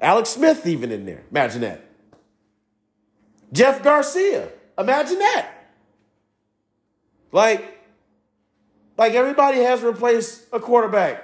[0.00, 1.22] Alex Smith even in there.
[1.30, 1.84] Imagine that.
[3.52, 4.48] Jeff Garcia.
[4.76, 5.48] Imagine that.
[7.30, 7.78] Like,
[8.98, 11.22] like everybody has replaced a quarterback.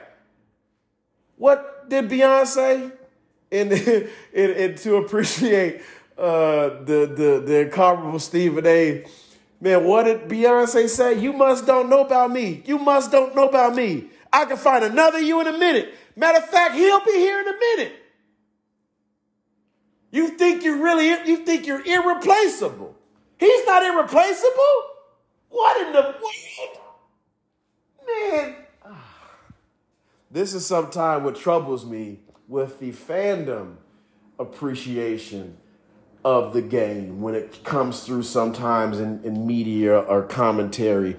[1.37, 2.93] What did Beyonce?
[3.51, 5.83] And, and, and to appreciate
[6.19, 9.07] uh, the, the, the incomparable Stephen A.
[9.61, 11.19] Man, what did Beyonce say?
[11.19, 12.63] You must don't know about me.
[12.67, 14.09] You must don't know about me.
[14.33, 15.95] I can find another you in a minute.
[16.17, 17.93] Matter of fact, he'll be here in a minute.
[20.11, 22.97] You think you're really, you think you're irreplaceable.
[23.39, 24.83] He's not irreplaceable.
[25.51, 26.79] What in the world?
[28.07, 28.57] Man,
[30.31, 33.77] this is sometimes what troubles me with the fandom
[34.39, 35.57] appreciation
[36.25, 41.17] of the game when it comes through sometimes in, in media or commentary.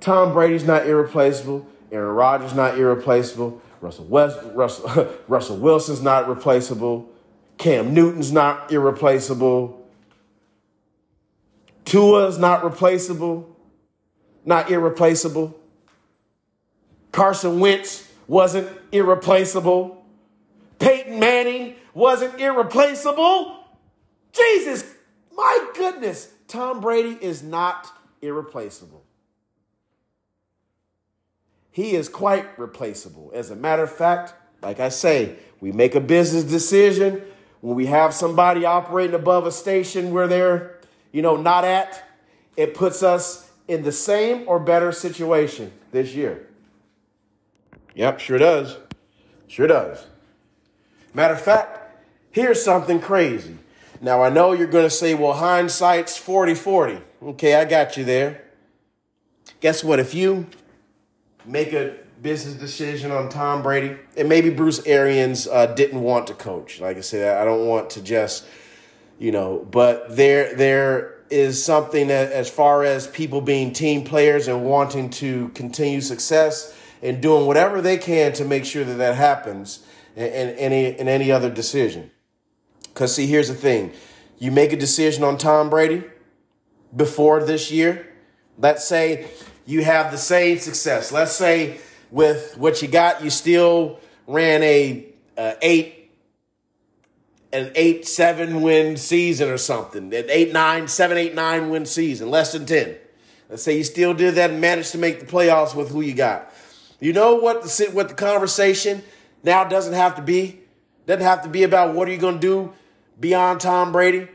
[0.00, 1.66] Tom Brady's not irreplaceable.
[1.92, 3.60] Aaron Rodgers not irreplaceable.
[3.80, 7.08] Russell West, Russell, Russell Wilson's not replaceable.
[7.58, 9.86] Cam Newton's not irreplaceable.
[11.84, 13.56] Tua's not replaceable.
[14.44, 15.58] Not irreplaceable.
[17.12, 19.99] Carson Wentz wasn't irreplaceable.
[21.94, 23.64] Wasn't irreplaceable.
[24.32, 24.84] Jesus,
[25.34, 27.90] my goodness, Tom Brady is not
[28.22, 29.02] irreplaceable.
[31.70, 33.30] He is quite replaceable.
[33.34, 37.22] As a matter of fact, like I say, we make a business decision
[37.60, 40.78] when we have somebody operating above a station where they're,
[41.12, 42.08] you know, not at,
[42.56, 46.46] it puts us in the same or better situation this year.
[47.94, 48.76] Yep, sure does.
[49.46, 50.04] Sure does.
[51.12, 51.79] Matter of fact,
[52.30, 53.56] here's something crazy.
[54.00, 57.00] Now, I know you're going to say, well, hindsight's 40 40.
[57.22, 58.44] Okay, I got you there.
[59.60, 59.98] Guess what?
[59.98, 60.46] If you
[61.44, 66.34] make a business decision on Tom Brady, and maybe Bruce Arians uh, didn't want to
[66.34, 66.80] coach.
[66.80, 68.46] Like I said, I don't want to just,
[69.18, 74.48] you know, but there, there is something that, as far as people being team players
[74.48, 79.14] and wanting to continue success and doing whatever they can to make sure that that
[79.14, 79.84] happens
[80.16, 82.10] in, in any in any other decision.
[82.92, 83.92] Because see, here's the thing:
[84.38, 86.04] you make a decision on Tom Brady
[86.94, 88.06] before this year.
[88.58, 89.28] Let's say
[89.66, 91.12] you have the same success.
[91.12, 91.80] Let's say
[92.10, 95.06] with what you got, you still ran a,
[95.38, 95.96] a eight
[97.52, 102.30] an eight seven win season or something, an eight nine seven eight nine win season,
[102.30, 102.96] less than ten.
[103.48, 106.14] Let's say you still did that and managed to make the playoffs with who you
[106.14, 106.52] got.
[107.00, 109.02] You know what the what the conversation
[109.42, 110.60] now doesn't have to be.
[111.06, 112.72] Doesn't have to be about what are you going to do
[113.20, 114.26] beyond Tom Brady,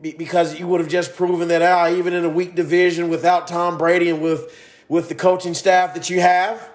[0.00, 3.78] because you would have just proven that out even in a weak division without Tom
[3.78, 4.54] Brady and with
[4.88, 6.68] with the coaching staff that you have,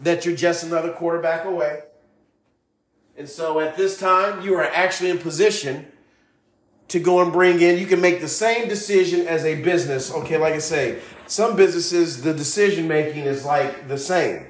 [0.00, 1.80] that you're just another quarterback away.
[3.16, 5.86] And so at this time, you are actually in position
[6.88, 7.78] to go and bring in.
[7.78, 10.12] You can make the same decision as a business.
[10.12, 14.46] Okay, like I say, some businesses, the decision making is like the same.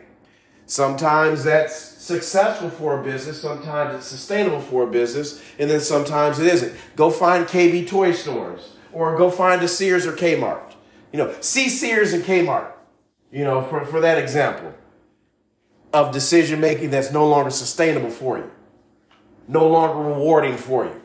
[0.67, 6.41] Sometimes that's successful for a business, sometimes it's sustainable for a business, and then sometimes
[6.41, 6.75] it isn't.
[6.97, 10.75] Go find KB toy stores or go find a Sears or Kmart.
[11.13, 12.73] You know, see Sears and Kmart,
[13.31, 14.75] you know, for, for that example
[15.93, 18.51] of decision making that's no longer sustainable for you,
[19.47, 21.01] no longer rewarding for you.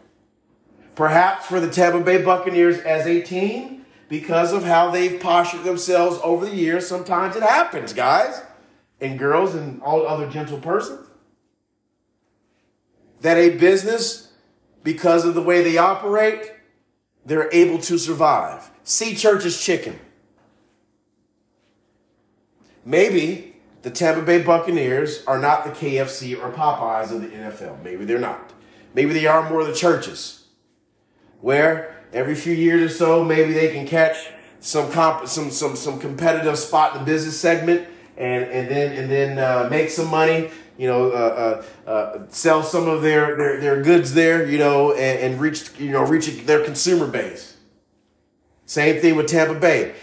[0.95, 6.17] Perhaps for the Tampa Bay Buccaneers as a team, because of how they've postured themselves
[6.23, 6.87] over the years.
[6.87, 8.41] Sometimes it happens, guys
[8.99, 11.07] and girls and all other gentle persons.
[13.21, 14.31] That a business,
[14.83, 16.51] because of the way they operate,
[17.25, 18.71] they're able to survive.
[18.83, 19.99] See Church's chicken.
[22.85, 27.83] Maybe the Tampa Bay Buccaneers are not the KFC or Popeyes of the NFL.
[27.83, 28.53] Maybe they're not.
[28.93, 30.45] Maybe they are more the churches,
[31.41, 34.29] where every few years or so, maybe they can catch
[34.59, 37.87] some comp- some some some competitive spot in the business segment,
[38.17, 40.49] and and then and then uh, make some money.
[40.77, 44.45] You know, uh, uh, uh sell some of their, their their goods there.
[44.45, 47.57] You know, and, and reach you know reach their consumer base.
[48.65, 49.95] Same thing with Tampa Bay.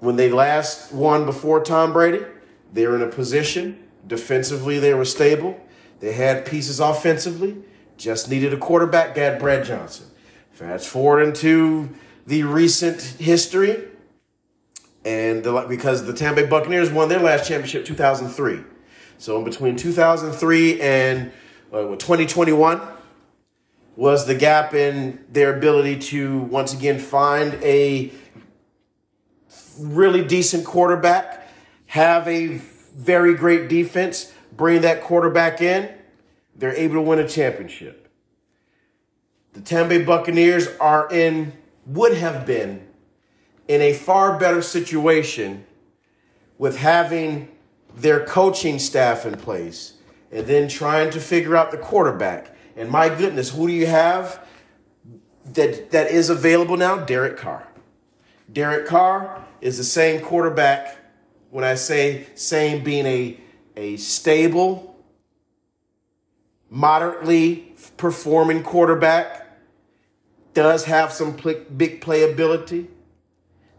[0.00, 2.24] When they last won before Tom Brady,
[2.72, 4.78] they were in a position defensively.
[4.78, 5.60] They were stable.
[6.00, 7.56] They had pieces offensively.
[7.96, 9.14] Just needed a quarterback.
[9.14, 10.06] Got Brad Johnson.
[10.52, 11.90] Fast forward into
[12.26, 13.84] the recent history,
[15.08, 18.60] and the, because the Tampa Bay Buccaneers won their last championship 2003.
[19.16, 21.32] So in between 2003 and
[21.72, 22.80] uh, 2021
[23.96, 28.12] was the gap in their ability to once again find a
[29.78, 31.48] really decent quarterback,
[31.86, 32.60] have a
[32.94, 35.88] very great defense, bring that quarterback in,
[36.54, 38.10] they're able to win a championship.
[39.54, 41.54] The Tampa Bay Buccaneers are in,
[41.86, 42.87] would have been,
[43.68, 45.64] in a far better situation
[46.56, 47.48] with having
[47.94, 49.94] their coaching staff in place
[50.32, 52.56] and then trying to figure out the quarterback.
[52.76, 54.44] And my goodness, who do you have
[55.52, 56.96] that, that is available now?
[56.96, 57.66] Derek Carr.
[58.52, 60.96] Derek Carr is the same quarterback.
[61.50, 63.40] When I say same, being a,
[63.76, 64.96] a stable,
[66.70, 69.46] moderately performing quarterback
[70.54, 71.32] does have some
[71.76, 72.88] big playability.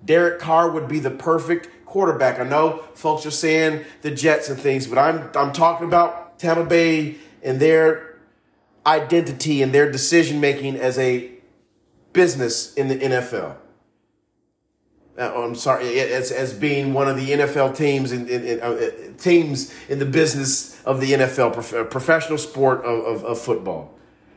[0.03, 2.39] Derek Carr would be the perfect quarterback.
[2.39, 6.63] I know folks are saying the Jets and things, but I'm I'm talking about Tampa
[6.63, 8.17] Bay and their
[8.85, 11.31] identity and their decision making as a
[12.13, 13.55] business in the NFL.
[15.17, 18.61] Uh, oh, I'm sorry, as, as being one of the NFL teams in, in, in
[18.61, 23.93] uh, teams in the business of the NFL, prof- professional sport of, of, of football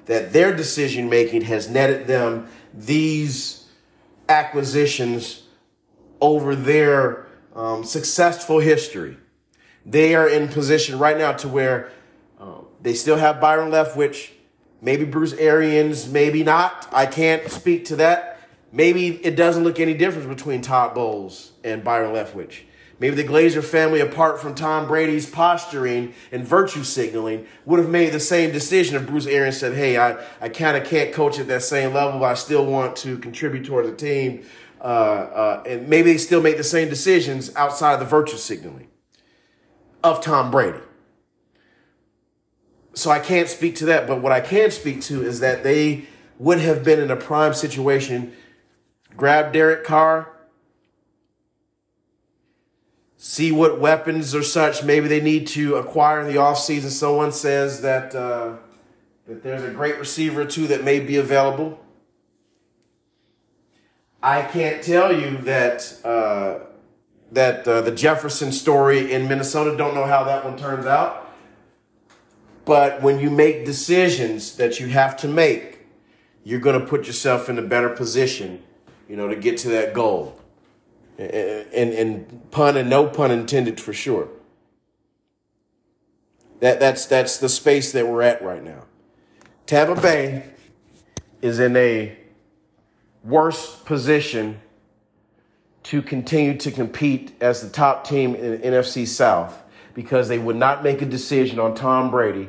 [0.07, 3.69] that their decision making has netted them these
[4.29, 5.42] acquisitions
[6.23, 9.19] over their um, successful history.
[9.85, 11.91] They are in position right now to where
[12.39, 14.31] um, they still have Byron Leftwich,
[14.81, 16.89] maybe Bruce Arians, maybe not.
[16.93, 18.39] I can't speak to that.
[18.71, 22.61] Maybe it doesn't look any difference between Todd Bowles and Byron Leftwich.
[23.03, 28.13] Maybe the Glazer family, apart from Tom Brady's posturing and virtue signaling, would have made
[28.13, 31.49] the same decision if Bruce Arians said, Hey, I, I kind of can't coach at
[31.49, 34.45] that same level, but I still want to contribute towards the team.
[34.83, 38.89] Uh, uh, and maybe they still make the same decisions outside of the virtue signaling
[40.03, 40.81] of Tom Brady.
[42.95, 46.07] So I can't speak to that, but what I can speak to is that they
[46.39, 48.33] would have been in a prime situation.
[49.17, 50.29] Grab Derek Carr,
[53.17, 56.91] see what weapons or such maybe they need to acquire in the offseason.
[56.91, 58.57] Someone says that uh,
[59.29, 61.82] that there's a great receiver or two that may be available.
[64.23, 66.61] I can't tell you that uh,
[67.33, 69.77] that uh, the Jefferson story in Minnesota.
[69.77, 71.31] Don't know how that one turns out.
[72.65, 75.81] But when you make decisions that you have to make,
[76.45, 78.63] you're going to put yourself in a better position,
[79.09, 80.41] you know, to get to that goal
[81.19, 84.29] and, and pun and no pun intended for sure.
[86.61, 88.85] That, that's, that's the space that we're at right now.
[89.67, 90.45] Tampa Bay
[91.41, 92.17] is in a
[93.25, 94.61] worse position
[95.85, 99.63] to continue to compete as the top team in NFC South
[99.95, 102.49] because they would not make a decision on Tom Brady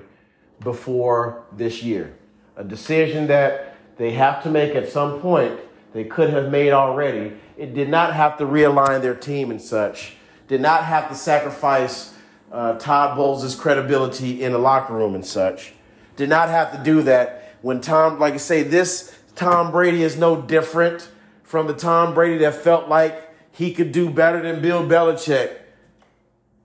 [0.61, 2.15] before this year.
[2.55, 5.59] A decision that they have to make at some point,
[5.93, 10.15] they could have made already, it did not have to realign their team and such,
[10.47, 12.13] did not have to sacrifice
[12.51, 15.73] uh, Todd Bowles' credibility in the locker room and such,
[16.15, 20.17] did not have to do that when Tom, like I say, this Tom Brady is
[20.17, 21.09] no different
[21.43, 25.57] from the Tom Brady that felt like he could do better than Bill Belichick.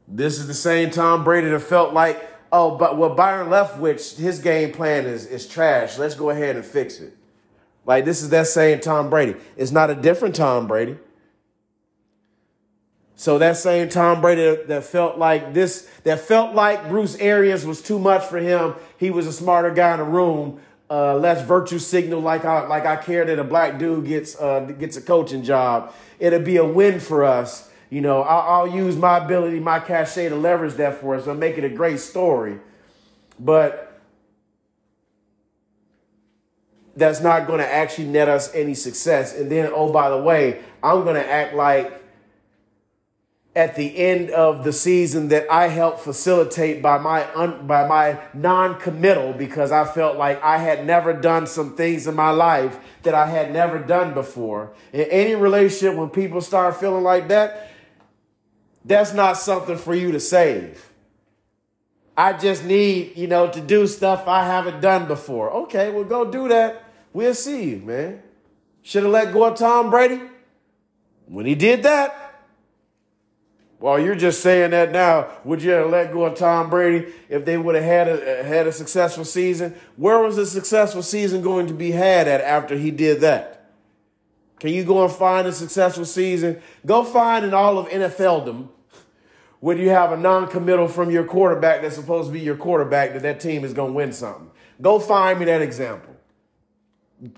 [0.06, 4.38] This is the same Tom Brady that felt like, oh, but well, Byron Leftwich, his
[4.38, 5.98] game plan is, is trash.
[5.98, 7.14] Let's go ahead and fix it.
[7.84, 9.34] Like this is that same Tom Brady.
[9.56, 10.96] It's not a different Tom Brady.
[13.16, 17.82] So that same Tom Brady that felt like this, that felt like Bruce Arians was
[17.82, 18.74] too much for him.
[18.96, 20.60] He was a smarter guy in the room.
[20.90, 24.60] Uh, less virtue signal like I like I care that a black dude gets uh,
[24.60, 25.92] gets a coaching job.
[26.18, 27.70] It'll be a win for us.
[27.90, 31.26] You know, I'll, I'll use my ability, my cachet to leverage that for us.
[31.26, 32.58] I'll make it a great story.
[33.40, 34.00] But
[36.96, 39.34] that's not going to actually net us any success.
[39.34, 42.02] And then, oh, by the way, I'm going to act like
[43.58, 48.20] at the end of the season that I helped facilitate by my un, by my
[48.32, 53.14] non-committal because I felt like I had never done some things in my life that
[53.14, 54.72] I had never done before.
[54.92, 57.72] In any relationship when people start feeling like that,
[58.84, 60.92] that's not something for you to save.
[62.16, 65.50] I just need, you know, to do stuff I haven't done before.
[65.64, 66.84] Okay, well go do that.
[67.12, 68.22] We'll see you, man.
[68.82, 70.20] Should have let go of Tom Brady.
[71.26, 72.27] When he did that,
[73.80, 75.28] well, you're just saying that now.
[75.44, 78.66] Would you have let go of Tom Brady if they would have had a had
[78.66, 79.74] a successful season?
[79.96, 83.70] Where was the successful season going to be had at after he did that?
[84.58, 86.60] Can you go and find a successful season?
[86.84, 88.68] Go find in all of NFLdom
[89.60, 93.22] when you have a non-committal from your quarterback that's supposed to be your quarterback that
[93.22, 94.50] that team is going to win something.
[94.82, 96.16] Go find me that example.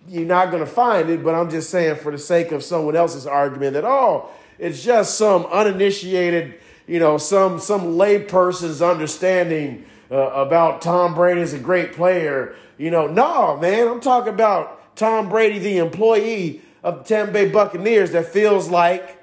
[0.09, 2.97] You're not going to find it, but I'm just saying for the sake of someone
[2.97, 4.31] else's argument that oh
[4.61, 11.55] it's just some uninitiated, you know, some some layperson's understanding uh, about Tom Brady as
[11.55, 12.55] a great player.
[12.77, 17.49] You know, no, man, I'm talking about Tom Brady, the employee of the Tampa Bay
[17.49, 19.19] Buccaneers, that feels like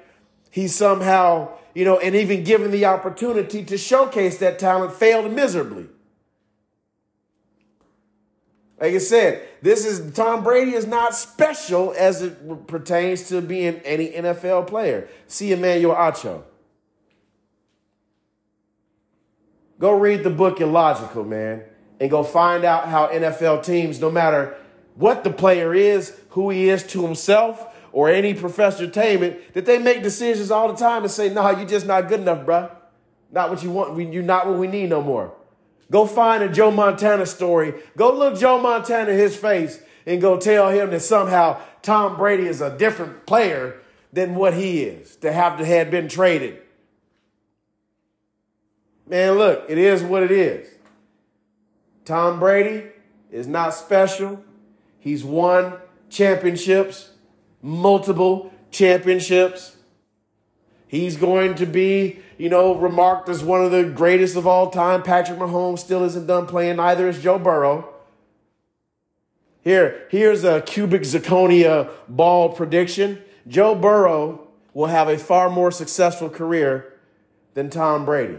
[0.50, 5.86] he's somehow, you know, and even given the opportunity to showcase that talent, failed miserably.
[8.80, 13.76] Like I said, this is Tom Brady is not special as it pertains to being
[13.84, 15.08] any NFL player.
[15.26, 16.44] See Emmanuel Acho.
[19.80, 21.62] Go read the book Illogical, man,
[22.00, 24.56] and go find out how NFL teams, no matter
[24.94, 29.78] what the player is, who he is to himself, or any professional entertainment, that they
[29.78, 32.70] make decisions all the time and say, nah, you're just not good enough, bruh.
[33.30, 34.12] Not what you want.
[34.12, 35.34] You're not what we need no more."
[35.90, 37.74] Go find a Joe Montana story.
[37.96, 42.46] Go look Joe Montana in his face and go tell him that somehow Tom Brady
[42.46, 43.80] is a different player
[44.12, 46.60] than what he is to have to had been traded.
[49.06, 50.68] Man, look, it is what it is.
[52.04, 52.86] Tom Brady
[53.30, 54.42] is not special.
[54.98, 55.74] He's won
[56.10, 57.12] championships,
[57.62, 59.76] multiple championships.
[60.88, 65.02] He's going to be you know, remarked as one of the greatest of all time.
[65.02, 67.92] Patrick Mahomes still isn't done playing, neither is Joe Burrow.
[69.60, 73.20] Here, here's a cubic zirconia ball prediction.
[73.46, 76.94] Joe Burrow will have a far more successful career
[77.54, 78.38] than Tom Brady.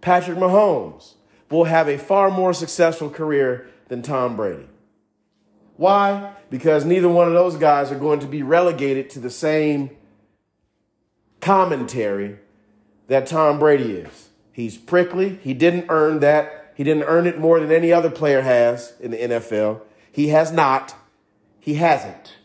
[0.00, 1.14] Patrick Mahomes
[1.50, 4.68] will have a far more successful career than Tom Brady.
[5.76, 6.32] Why?
[6.48, 9.90] Because neither one of those guys are going to be relegated to the same
[11.44, 12.38] commentary
[13.08, 14.30] that Tom Brady is.
[14.50, 15.38] He's prickly.
[15.42, 16.72] He didn't earn that.
[16.74, 19.82] He didn't earn it more than any other player has in the NFL.
[20.10, 20.94] He has not.
[21.60, 22.36] He hasn't.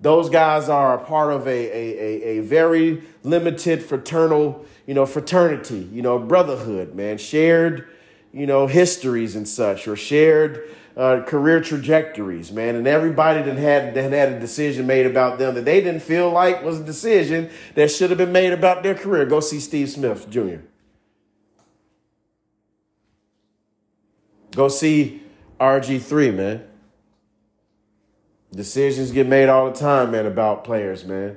[0.00, 5.04] Those guys are a part of a, a, a, a very limited fraternal, you know,
[5.04, 7.18] fraternity, you know, brotherhood, man.
[7.18, 7.86] Shared,
[8.32, 12.76] you know, histories and such, or shared uh, career trajectories, man.
[12.76, 16.30] And everybody that had that had a decision made about them that they didn't feel
[16.30, 19.26] like was a decision that should have been made about their career.
[19.26, 20.58] Go see Steve Smith Jr.
[24.52, 25.22] Go see
[25.58, 26.64] RG3, man.
[28.52, 31.36] Decisions get made all the time, man, about players, man.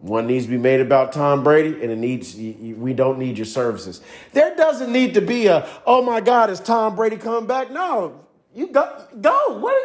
[0.00, 3.46] One needs to be made about Tom Brady, and it needs we don't need your
[3.46, 4.02] services.
[4.32, 7.70] There doesn't need to be a oh my God, is Tom Brady coming back?
[7.70, 8.25] No,
[8.56, 9.58] you go, go.
[9.58, 9.76] What,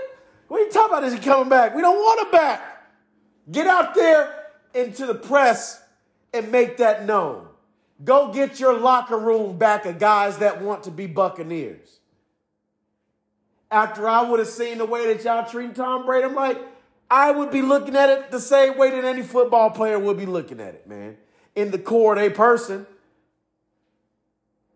[0.48, 1.04] what are you talking about?
[1.04, 1.76] Is he coming back?
[1.76, 2.88] We don't want him back.
[3.52, 5.84] Get out there into the press
[6.34, 7.48] and make that known.
[8.04, 12.00] Go get your locker room back of guys that want to be Buccaneers.
[13.70, 16.58] After I would have seen the way that y'all treating Tom Brady, I'm like,
[17.10, 20.26] I would be looking at it the same way that any football player would be
[20.26, 21.18] looking at it, man.
[21.56, 22.88] In the core of a person.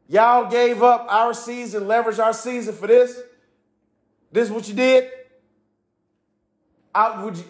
[0.10, 3.20] Y'all gave up our season, leveraged our season for this.
[4.32, 5.10] This is what you did.
[6.94, 7.38] I would.
[7.38, 7.44] You,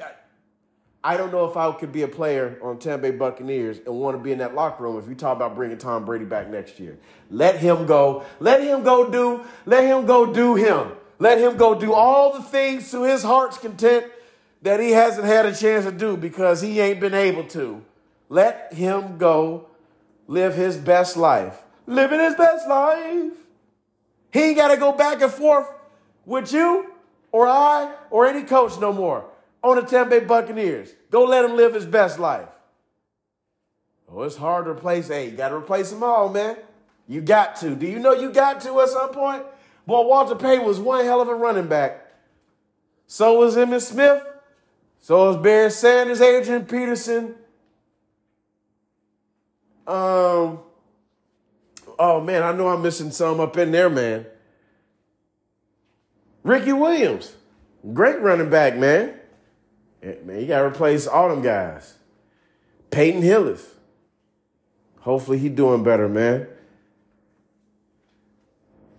[1.03, 4.17] I don't know if I could be a player on Tampa Bay Buccaneers and want
[4.17, 6.79] to be in that locker room if you talk about bringing Tom Brady back next
[6.79, 6.97] year.
[7.29, 8.25] Let him go.
[8.39, 9.45] Let him go do.
[9.67, 10.93] Let him go do him.
[11.19, 14.05] Let him go do all the things to his heart's content
[14.63, 17.83] that he hasn't had a chance to do because he ain't been able to.
[18.27, 19.67] Let him go
[20.27, 21.61] live his best life.
[21.85, 23.31] Living his best life.
[24.33, 25.67] He ain't got to go back and forth
[26.25, 26.93] with you
[27.31, 29.25] or I or any coach no more
[29.63, 30.93] on the Tampa Bay Buccaneers.
[31.11, 32.47] Go let him live his best life.
[34.09, 35.07] Oh, it's hard to replace.
[35.07, 36.57] Hey, you got to replace them all, man.
[37.07, 37.75] You got to.
[37.75, 39.43] Do you know you got to at some point?
[39.87, 42.13] Boy, Walter Payton was one hell of a running back.
[43.07, 44.23] So was Emmitt Smith.
[44.99, 47.35] So was Barry Sanders, Adrian Peterson.
[49.87, 50.59] Um,
[51.99, 54.25] oh man, I know I'm missing some up in there, man.
[56.45, 57.35] Ricky Williams,
[57.91, 59.15] great running back, man.
[60.03, 61.95] Eh, man, you got to replace all them guys.
[62.91, 63.65] Peyton Hillis.
[64.99, 66.45] Hopefully he doing better, man.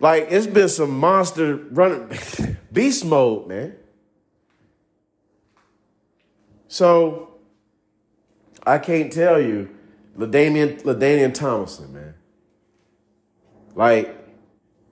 [0.00, 2.18] Like it's been some monster running
[2.72, 3.76] beast mode, man.
[6.66, 7.36] So
[8.66, 9.70] I can't tell you,
[10.18, 12.14] LaDainian, LaDainian Tomlinson, man.
[13.76, 14.16] Like,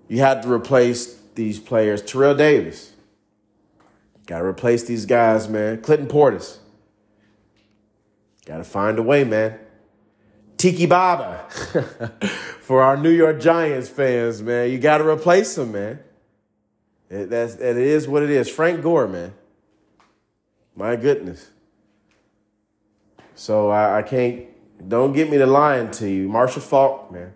[0.07, 2.03] you had to replace these players.
[2.03, 2.93] Terrell Davis.
[4.27, 5.81] Got to replace these guys, man.
[5.83, 6.59] Clinton Portis.
[8.47, 9.59] Got to find a way, man.
[10.57, 11.45] Tiki Barber.
[12.61, 15.99] For our New York Giants fans, man, you got to replace him, man.
[17.11, 18.49] It, that's, it is what it is.
[18.49, 19.35] Frank Gore, man.
[20.75, 21.51] My goodness.
[23.35, 24.47] So I, I can't,
[24.89, 26.29] don't get me to lying to you.
[26.29, 27.35] Marshall Faulk, man.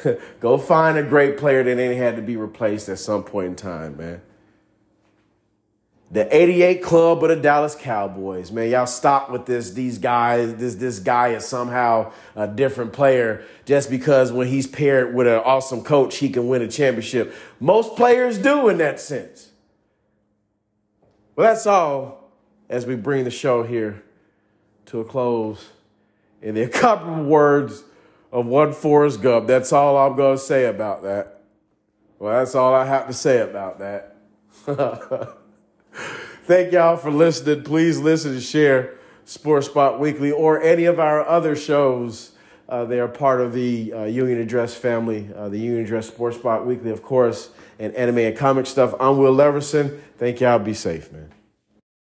[0.40, 3.56] Go find a great player that ain't had to be replaced at some point in
[3.56, 4.22] time, man.
[6.10, 8.68] The 88 club of the Dallas Cowboys, man.
[8.70, 9.70] Y'all stop with this.
[9.70, 15.14] These guys, this this guy is somehow a different player just because when he's paired
[15.14, 17.34] with an awesome coach, he can win a championship.
[17.60, 19.52] Most players do in that sense.
[21.34, 22.30] Well, that's all
[22.68, 24.02] as we bring the show here
[24.86, 25.70] to a close
[26.42, 27.84] in the incomparable words
[28.32, 29.46] of one Forrest Gump.
[29.46, 31.42] That's all I'm going to say about that.
[32.18, 34.16] Well, that's all I have to say about that.
[36.44, 37.64] Thank y'all for listening.
[37.64, 42.32] Please listen and share Sports Spot Weekly or any of our other shows.
[42.68, 46.36] Uh, they are part of the uh, Union Address family, uh, the Union Address Sports
[46.38, 48.94] Spot Weekly, of course, and anime and comic stuff.
[48.98, 50.00] I'm Will Leverson.
[50.16, 50.58] Thank y'all.
[50.58, 51.31] Be safe, man.